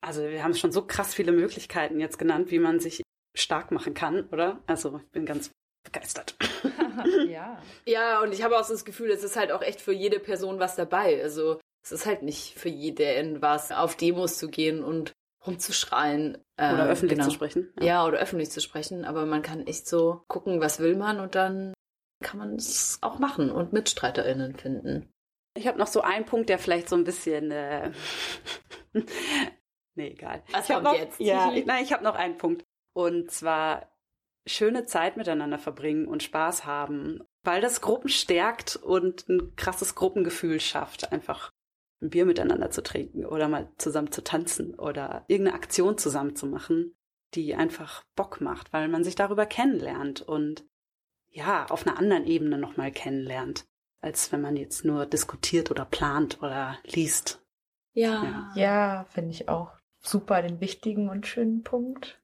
[0.00, 3.02] Also wir haben schon so krass viele Möglichkeiten jetzt genannt, wie man sich
[3.36, 4.60] stark machen kann, oder?
[4.66, 5.50] Also ich bin ganz
[5.84, 6.36] begeistert.
[7.28, 7.62] ja.
[7.86, 10.18] Ja, und ich habe auch so das Gefühl, es ist halt auch echt für jede
[10.18, 11.22] Person was dabei.
[11.22, 15.12] Also es ist halt nicht für jeden was, auf Demos zu gehen und
[15.46, 16.38] rumzuschreien.
[16.56, 17.28] Ähm, oder öffentlich genau.
[17.28, 17.72] zu sprechen.
[17.78, 17.86] Ja.
[17.86, 19.04] ja, oder öffentlich zu sprechen.
[19.04, 21.74] Aber man kann echt so gucken, was will man und dann
[22.22, 25.12] kann man es auch machen und MitstreiterInnen finden.
[25.56, 27.50] Ich habe noch so einen Punkt, der vielleicht so ein bisschen.
[27.50, 27.92] Äh
[29.94, 30.42] nee, egal.
[30.52, 31.20] Was ich kommt noch, jetzt?
[31.20, 32.64] Ja, nein, ich habe noch einen Punkt.
[32.94, 33.90] Und zwar
[34.46, 40.60] schöne Zeit miteinander verbringen und Spaß haben, weil das Gruppen stärkt und ein krasses Gruppengefühl
[40.60, 41.50] schafft, einfach
[42.04, 46.46] ein Bier miteinander zu trinken oder mal zusammen zu tanzen oder irgendeine Aktion zusammen zu
[46.46, 46.94] machen,
[47.34, 50.64] die einfach Bock macht, weil man sich darüber kennenlernt und
[51.28, 53.64] ja, auf einer anderen Ebene nochmal kennenlernt,
[54.00, 57.42] als wenn man jetzt nur diskutiert oder plant oder liest.
[57.92, 58.22] Ja.
[58.24, 62.20] Ja, ja finde ich auch super den wichtigen und schönen Punkt.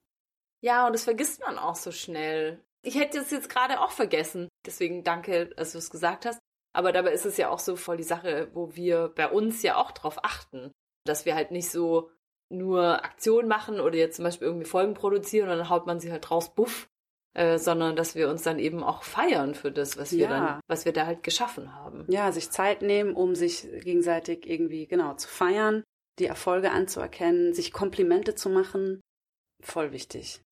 [0.60, 2.62] Ja, und das vergisst man auch so schnell.
[2.82, 4.48] Ich hätte es jetzt gerade auch vergessen.
[4.64, 6.38] Deswegen danke, dass du es gesagt hast.
[6.72, 9.76] Aber dabei ist es ja auch so voll die Sache, wo wir bei uns ja
[9.76, 10.72] auch drauf achten,
[11.04, 12.10] dass wir halt nicht so
[12.50, 16.10] nur Aktionen machen oder jetzt zum Beispiel irgendwie Folgen produzieren und dann haut man sie
[16.10, 16.88] halt raus, buff,
[17.34, 20.28] äh, sondern dass wir uns dann eben auch feiern für das, was wir ja.
[20.28, 22.04] dann, was wir da halt geschaffen haben.
[22.08, 25.84] Ja, sich Zeit nehmen, um sich gegenseitig irgendwie genau zu feiern,
[26.18, 29.00] die Erfolge anzuerkennen, sich Komplimente zu machen,
[29.62, 30.42] voll wichtig.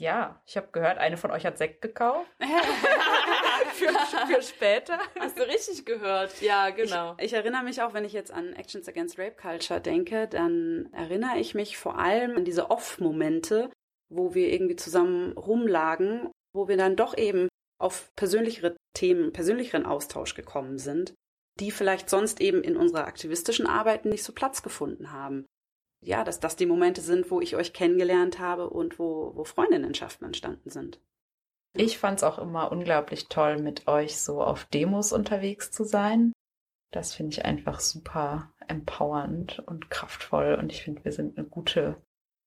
[0.00, 2.28] Ja, ich habe gehört, eine von euch hat Sekt gekauft.
[3.74, 3.88] für,
[4.26, 4.98] für später.
[5.18, 6.40] Hast du richtig gehört?
[6.40, 7.14] Ja, genau.
[7.18, 10.88] Ich, ich, erinnere mich auch, wenn ich jetzt an Actions Against Rape Culture denke, dann
[10.92, 13.70] erinnere ich mich vor allem an diese Off-Momente,
[14.08, 17.48] wo wir irgendwie zusammen rumlagen, wo wir dann doch eben
[17.80, 21.14] auf persönlichere Themen, persönlicheren Austausch gekommen sind,
[21.60, 25.46] die vielleicht sonst eben in unserer aktivistischen Arbeit nicht so Platz gefunden haben
[26.04, 30.26] ja, dass das die Momente sind, wo ich euch kennengelernt habe und wo, wo Freundinnenschaften
[30.26, 31.00] entstanden sind.
[31.76, 36.32] Ich fand es auch immer unglaublich toll, mit euch so auf Demos unterwegs zu sein.
[36.92, 42.00] Das finde ich einfach super empowernd und kraftvoll und ich finde, wir sind eine gute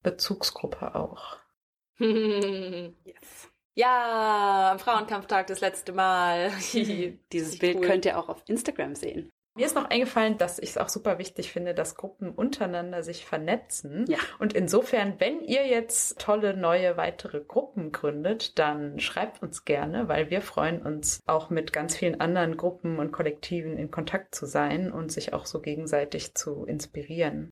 [0.04, 1.38] Bezugsgruppe auch.
[2.00, 3.52] yes.
[3.76, 6.52] Ja, am Frauenkampftag das letzte Mal.
[7.32, 7.86] Dieses Bild cool.
[7.86, 9.30] könnt ihr auch auf Instagram sehen.
[9.58, 13.26] Mir ist noch eingefallen, dass ich es auch super wichtig finde, dass Gruppen untereinander sich
[13.26, 14.06] vernetzen.
[14.08, 14.20] Ja.
[14.38, 20.30] Und insofern, wenn ihr jetzt tolle neue weitere Gruppen gründet, dann schreibt uns gerne, weil
[20.30, 24.92] wir freuen uns auch mit ganz vielen anderen Gruppen und Kollektiven in Kontakt zu sein
[24.92, 27.50] und sich auch so gegenseitig zu inspirieren.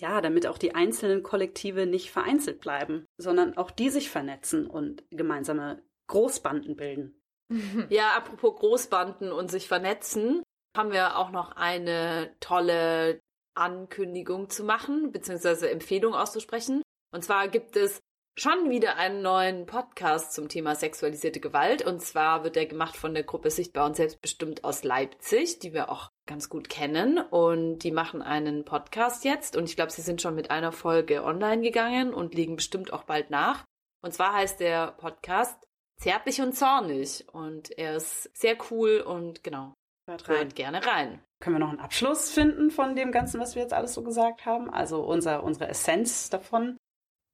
[0.00, 5.02] Ja, damit auch die einzelnen Kollektive nicht vereinzelt bleiben, sondern auch die sich vernetzen und
[5.10, 7.14] gemeinsame Großbanden bilden.
[7.88, 10.42] Ja, apropos Großbanden und sich vernetzen
[10.78, 13.20] haben wir auch noch eine tolle
[13.54, 16.82] Ankündigung zu machen, beziehungsweise Empfehlung auszusprechen.
[17.12, 18.00] Und zwar gibt es
[18.38, 21.84] schon wieder einen neuen Podcast zum Thema sexualisierte Gewalt.
[21.84, 25.90] Und zwar wird der gemacht von der Gruppe Sichtbar und Selbstbestimmt aus Leipzig, die wir
[25.90, 27.18] auch ganz gut kennen.
[27.18, 29.56] Und die machen einen Podcast jetzt.
[29.56, 33.02] Und ich glaube, sie sind schon mit einer Folge online gegangen und legen bestimmt auch
[33.02, 33.64] bald nach.
[34.00, 35.60] Und zwar heißt der Podcast
[35.96, 37.26] Zärtlich und Zornig.
[37.32, 39.74] Und er ist sehr cool und genau,
[40.08, 40.36] Hört rein.
[40.38, 41.22] Hört gerne rein.
[41.38, 44.46] Können wir noch einen Abschluss finden von dem Ganzen, was wir jetzt alles so gesagt
[44.46, 44.70] haben?
[44.70, 46.78] Also unser, unsere Essenz davon?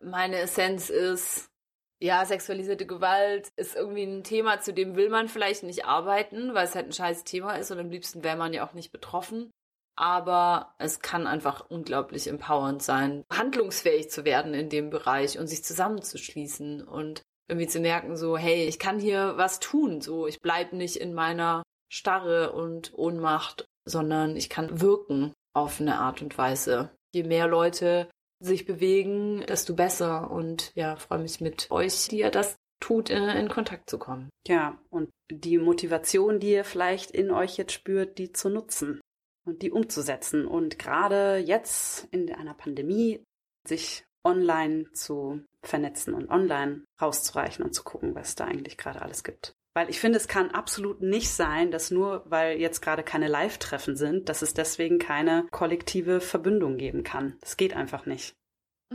[0.02, 1.46] Meine Essenz ist,
[2.02, 6.64] ja, sexualisierte Gewalt ist irgendwie ein Thema, zu dem will man vielleicht nicht arbeiten, weil
[6.64, 9.50] es halt ein scheiß Thema ist und am liebsten wäre man ja auch nicht betroffen.
[9.96, 15.62] Aber es kann einfach unglaublich empowernd sein, handlungsfähig zu werden in dem Bereich und sich
[15.62, 20.72] zusammenzuschließen und irgendwie zu merken, so, hey, ich kann hier was tun, so, ich bleib
[20.72, 21.62] nicht in meiner
[21.94, 26.90] Starre und Ohnmacht, sondern ich kann wirken auf eine Art und Weise.
[27.14, 30.32] Je mehr Leute sich bewegen, desto besser.
[30.32, 34.28] Und ja, freue mich mit euch, die ihr das tut, in, in Kontakt zu kommen.
[34.48, 39.00] Ja, und die Motivation, die ihr vielleicht in euch jetzt spürt, die zu nutzen
[39.46, 40.48] und die umzusetzen.
[40.48, 43.22] Und gerade jetzt in einer Pandemie
[43.68, 49.22] sich online zu vernetzen und online rauszureichen und zu gucken, was da eigentlich gerade alles
[49.22, 49.54] gibt.
[49.74, 53.96] Weil ich finde, es kann absolut nicht sein, dass nur weil jetzt gerade keine Live-Treffen
[53.96, 57.36] sind, dass es deswegen keine kollektive Verbündung geben kann.
[57.40, 58.36] Das geht einfach nicht.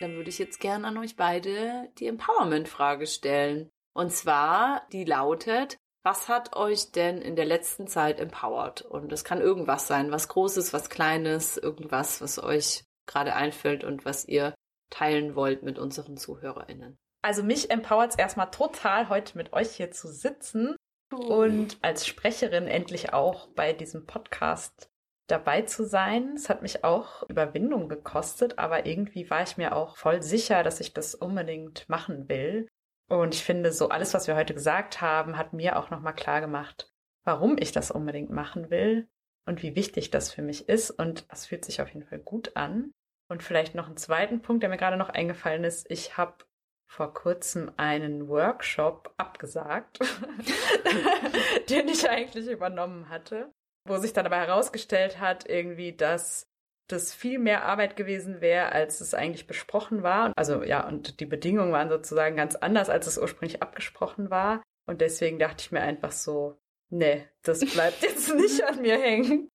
[0.00, 3.68] Dann würde ich jetzt gern an euch beide die Empowerment-Frage stellen.
[3.92, 8.82] Und zwar, die lautet, was hat euch denn in der letzten Zeit empowert?
[8.82, 14.04] Und das kann irgendwas sein, was Großes, was Kleines, irgendwas, was euch gerade einfällt und
[14.04, 14.54] was ihr
[14.88, 16.96] teilen wollt mit unseren ZuhörerInnen.
[17.22, 20.76] Also mich empowert es erstmal total, heute mit euch hier zu sitzen
[21.12, 24.90] und als Sprecherin endlich auch bei diesem Podcast
[25.26, 26.34] dabei zu sein.
[26.34, 30.80] Es hat mich auch Überwindung gekostet, aber irgendwie war ich mir auch voll sicher, dass
[30.80, 32.68] ich das unbedingt machen will.
[33.08, 36.40] Und ich finde, so alles, was wir heute gesagt haben, hat mir auch nochmal klar
[36.40, 36.92] gemacht,
[37.24, 39.08] warum ich das unbedingt machen will
[39.46, 40.90] und wie wichtig das für mich ist.
[40.90, 42.92] Und das fühlt sich auf jeden Fall gut an.
[43.28, 45.88] Und vielleicht noch einen zweiten Punkt, der mir gerade noch eingefallen ist.
[45.90, 46.44] Ich habe
[46.90, 50.00] vor kurzem einen Workshop abgesagt,
[51.70, 53.52] den ich eigentlich übernommen hatte,
[53.86, 56.48] wo sich dann aber herausgestellt hat, irgendwie, dass
[56.88, 60.32] das viel mehr Arbeit gewesen wäre, als es eigentlich besprochen war.
[60.36, 64.60] Also ja, und die Bedingungen waren sozusagen ganz anders, als es ursprünglich abgesprochen war.
[64.88, 69.48] Und deswegen dachte ich mir einfach so, nee, das bleibt jetzt nicht an mir hängen.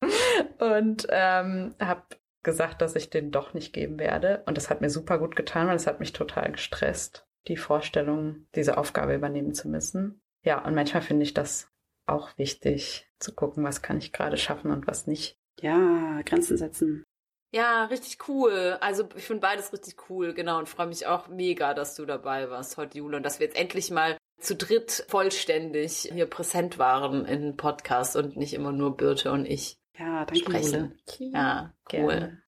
[0.59, 2.03] Und ähm, habe
[2.45, 4.43] gesagt, dass ich den doch nicht geben werde.
[4.45, 8.47] Und das hat mir super gut getan, weil es hat mich total gestresst, die Vorstellung,
[8.55, 10.21] diese Aufgabe übernehmen zu müssen.
[10.43, 11.69] Ja, und manchmal finde ich das
[12.05, 15.37] auch wichtig, zu gucken, was kann ich gerade schaffen und was nicht.
[15.59, 17.03] Ja, Grenzen setzen.
[17.51, 18.77] Ja, richtig cool.
[18.81, 20.59] Also ich finde beides richtig cool, genau.
[20.59, 23.17] Und freue mich auch mega, dass du dabei warst heute, Jule.
[23.17, 28.35] Und dass wir jetzt endlich mal zu dritt vollständig hier präsent waren in Podcast und
[28.35, 30.99] nicht immer nur Birte und ich ja, danke, sprechen.
[31.17, 31.31] Jule.
[31.31, 32.41] Ja, cool.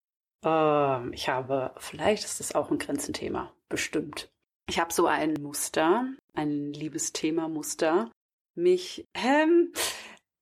[0.43, 3.53] Ähm, ich habe, vielleicht ist das auch ein Grenzenthema.
[3.69, 4.29] Bestimmt.
[4.69, 8.11] Ich habe so ein Muster, ein Liebesthema-Muster,
[8.55, 9.71] mich ähm,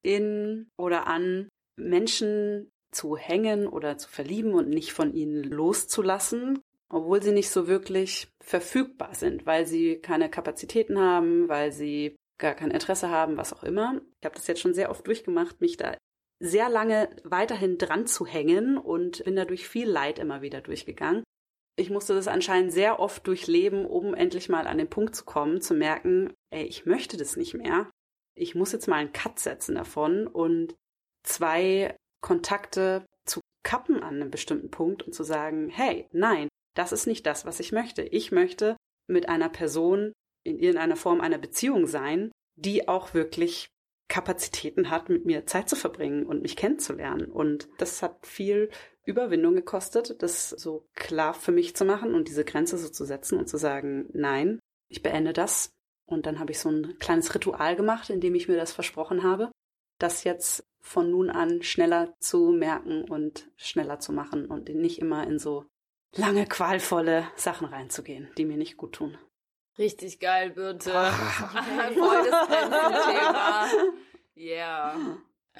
[0.01, 6.59] in oder an Menschen zu hängen oder zu verlieben und nicht von ihnen loszulassen,
[6.89, 12.55] obwohl sie nicht so wirklich verfügbar sind, weil sie keine Kapazitäten haben, weil sie gar
[12.55, 14.01] kein Interesse haben, was auch immer.
[14.21, 15.97] Ich habe das jetzt schon sehr oft durchgemacht, mich da
[16.39, 21.23] sehr lange weiterhin dran zu hängen und bin dadurch viel Leid immer wieder durchgegangen.
[21.77, 25.61] Ich musste das anscheinend sehr oft durchleben, um endlich mal an den Punkt zu kommen,
[25.61, 27.89] zu merken, ey, ich möchte das nicht mehr.
[28.37, 30.75] Ich muss jetzt mal einen Cut setzen davon und
[31.23, 37.07] zwei Kontakte zu kappen an einem bestimmten Punkt und zu sagen, hey, nein, das ist
[37.07, 38.03] nicht das, was ich möchte.
[38.03, 40.13] Ich möchte mit einer Person
[40.45, 43.67] in irgendeiner Form einer Beziehung sein, die auch wirklich
[44.07, 47.25] Kapazitäten hat, mit mir Zeit zu verbringen und mich kennenzulernen.
[47.25, 48.69] Und das hat viel
[49.03, 53.37] Überwindung gekostet, das so klar für mich zu machen und diese Grenze so zu setzen
[53.37, 55.71] und zu sagen, nein, ich beende das.
[56.05, 59.23] Und dann habe ich so ein kleines Ritual gemacht, in dem ich mir das versprochen
[59.23, 59.51] habe,
[59.99, 65.25] das jetzt von nun an schneller zu merken und schneller zu machen und nicht immer
[65.25, 65.65] in so
[66.15, 69.17] lange, qualvolle Sachen reinzugehen, die mir nicht gut tun.
[69.77, 70.91] Richtig geil, Birte.
[70.91, 72.47] Voll das
[73.05, 73.67] Thema.
[74.37, 74.95] Yeah.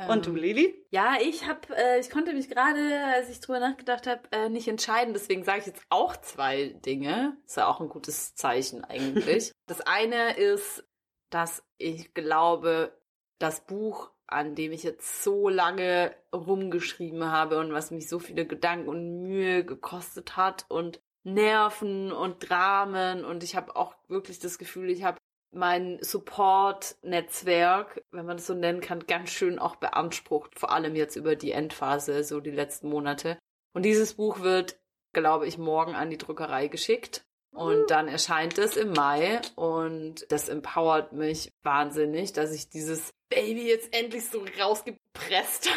[0.09, 0.85] Und du, ähm, Lili?
[0.89, 4.67] Ja, ich hab, äh, ich konnte mich gerade, als ich drüber nachgedacht habe, äh, nicht
[4.67, 5.13] entscheiden.
[5.13, 7.37] Deswegen sage ich jetzt auch zwei Dinge.
[7.45, 9.53] Ist ja auch ein gutes Zeichen eigentlich.
[9.67, 10.85] das eine ist,
[11.29, 12.97] dass ich glaube,
[13.39, 18.45] das Buch an dem ich jetzt so lange rumgeschrieben habe und was mich so viele
[18.45, 24.57] Gedanken und Mühe gekostet hat und Nerven und Dramen und ich habe auch wirklich das
[24.57, 25.17] Gefühl, ich habe
[25.51, 31.15] mein Support-Netzwerk, wenn man das so nennen kann, ganz schön auch beansprucht, vor allem jetzt
[31.15, 33.39] über die Endphase, so die letzten Monate.
[33.73, 34.77] Und dieses Buch wird,
[35.13, 37.25] glaube ich, morgen an die Druckerei geschickt.
[37.51, 43.67] Und dann erscheint es im Mai und das empowert mich wahnsinnig, dass ich dieses Baby
[43.67, 45.69] jetzt endlich so rausgepresst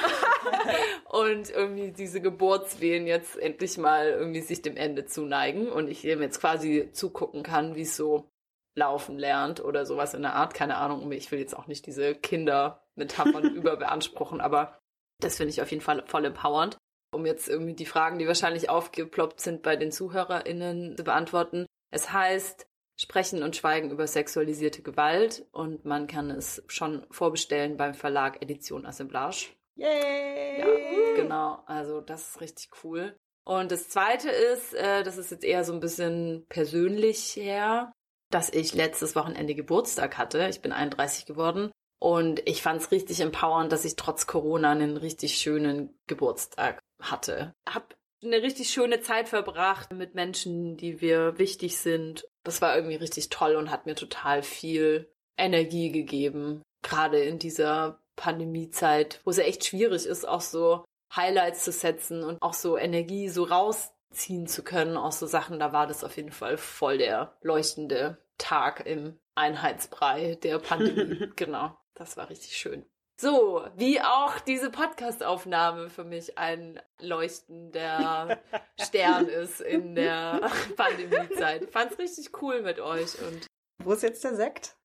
[1.05, 6.21] und irgendwie diese Geburtswehen jetzt endlich mal irgendwie sich dem Ende zuneigen und ich ihm
[6.21, 8.31] jetzt quasi zugucken kann, wie es so
[8.75, 10.55] laufen lernt oder sowas in der Art.
[10.55, 14.79] Keine Ahnung, ich will jetzt auch nicht diese Kindermetaphern überbeanspruchen, aber
[15.21, 16.79] das finde ich auf jeden Fall voll empowernd.
[17.15, 21.67] Um jetzt irgendwie die Fragen, die wahrscheinlich aufgeploppt sind bei den ZuhörerInnen zu beantworten.
[21.91, 22.67] Es heißt,
[23.01, 28.85] Sprechen und Schweigen über sexualisierte Gewalt und man kann es schon vorbestellen beim Verlag Edition
[28.85, 29.51] Assemblage.
[29.77, 30.59] Yay!
[30.59, 31.63] Ja, genau.
[31.67, 33.17] Also das ist richtig cool.
[33.45, 37.93] Und das zweite ist, äh, das ist jetzt eher so ein bisschen persönlich her,
[38.31, 40.49] dass ich letztes Wochenende Geburtstag hatte.
[40.51, 41.71] Ich bin 31 geworden.
[42.01, 47.53] Und ich fand es richtig empowernd, dass ich trotz Corona einen richtig schönen Geburtstag hatte.
[47.69, 52.27] Hab eine richtig schöne Zeit verbracht mit Menschen, die wir wichtig sind.
[52.45, 56.63] Das war irgendwie richtig toll und hat mir total viel Energie gegeben.
[56.83, 62.23] Gerade in dieser Pandemiezeit, wo es ja echt schwierig ist, auch so Highlights zu setzen
[62.25, 65.59] und auch so Energie so rausziehen zu können aus so Sachen.
[65.59, 71.31] Da war das auf jeden Fall voll der leuchtende Tag im Einheitsbrei der Pandemie.
[71.37, 72.85] genau, das war richtig schön.
[73.21, 78.39] So, wie auch diese Podcast-Aufnahme für mich ein leuchtender
[78.81, 81.69] Stern ist in der Pandemiezeit.
[81.69, 83.49] Fand's richtig cool mit euch und.
[83.83, 84.77] Wo ist jetzt der Sekt?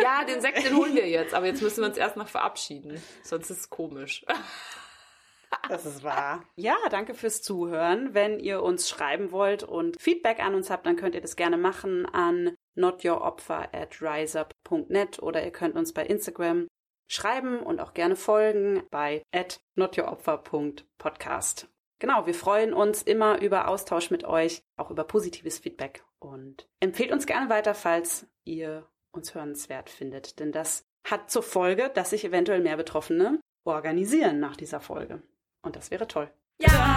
[0.00, 3.02] Ja, den Sekt, den holen wir jetzt, aber jetzt müssen wir uns erst noch verabschieden.
[3.22, 4.24] Sonst ist es komisch.
[5.68, 6.44] Das ist wahr.
[6.56, 8.12] Ja, danke fürs Zuhören.
[8.12, 11.56] Wenn ihr uns schreiben wollt und Feedback an uns habt, dann könnt ihr das gerne
[11.56, 16.66] machen an notyouropfer at riseup.net oder ihr könnt uns bei Instagram
[17.06, 19.22] schreiben und auch gerne folgen bei
[19.76, 21.68] notyouropfer.podcast.
[21.98, 27.12] Genau, wir freuen uns immer über Austausch mit euch, auch über positives Feedback und empfehlt
[27.12, 32.24] uns gerne weiter, falls ihr uns hörenswert findet, denn das hat zur Folge, dass sich
[32.24, 35.22] eventuell mehr Betroffene organisieren nach dieser Folge.
[35.62, 36.30] Und das wäre toll.
[36.58, 36.96] Ja!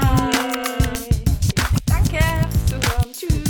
[1.86, 3.14] Danke fürs Zuhören.
[3.14, 3.47] Tschüss.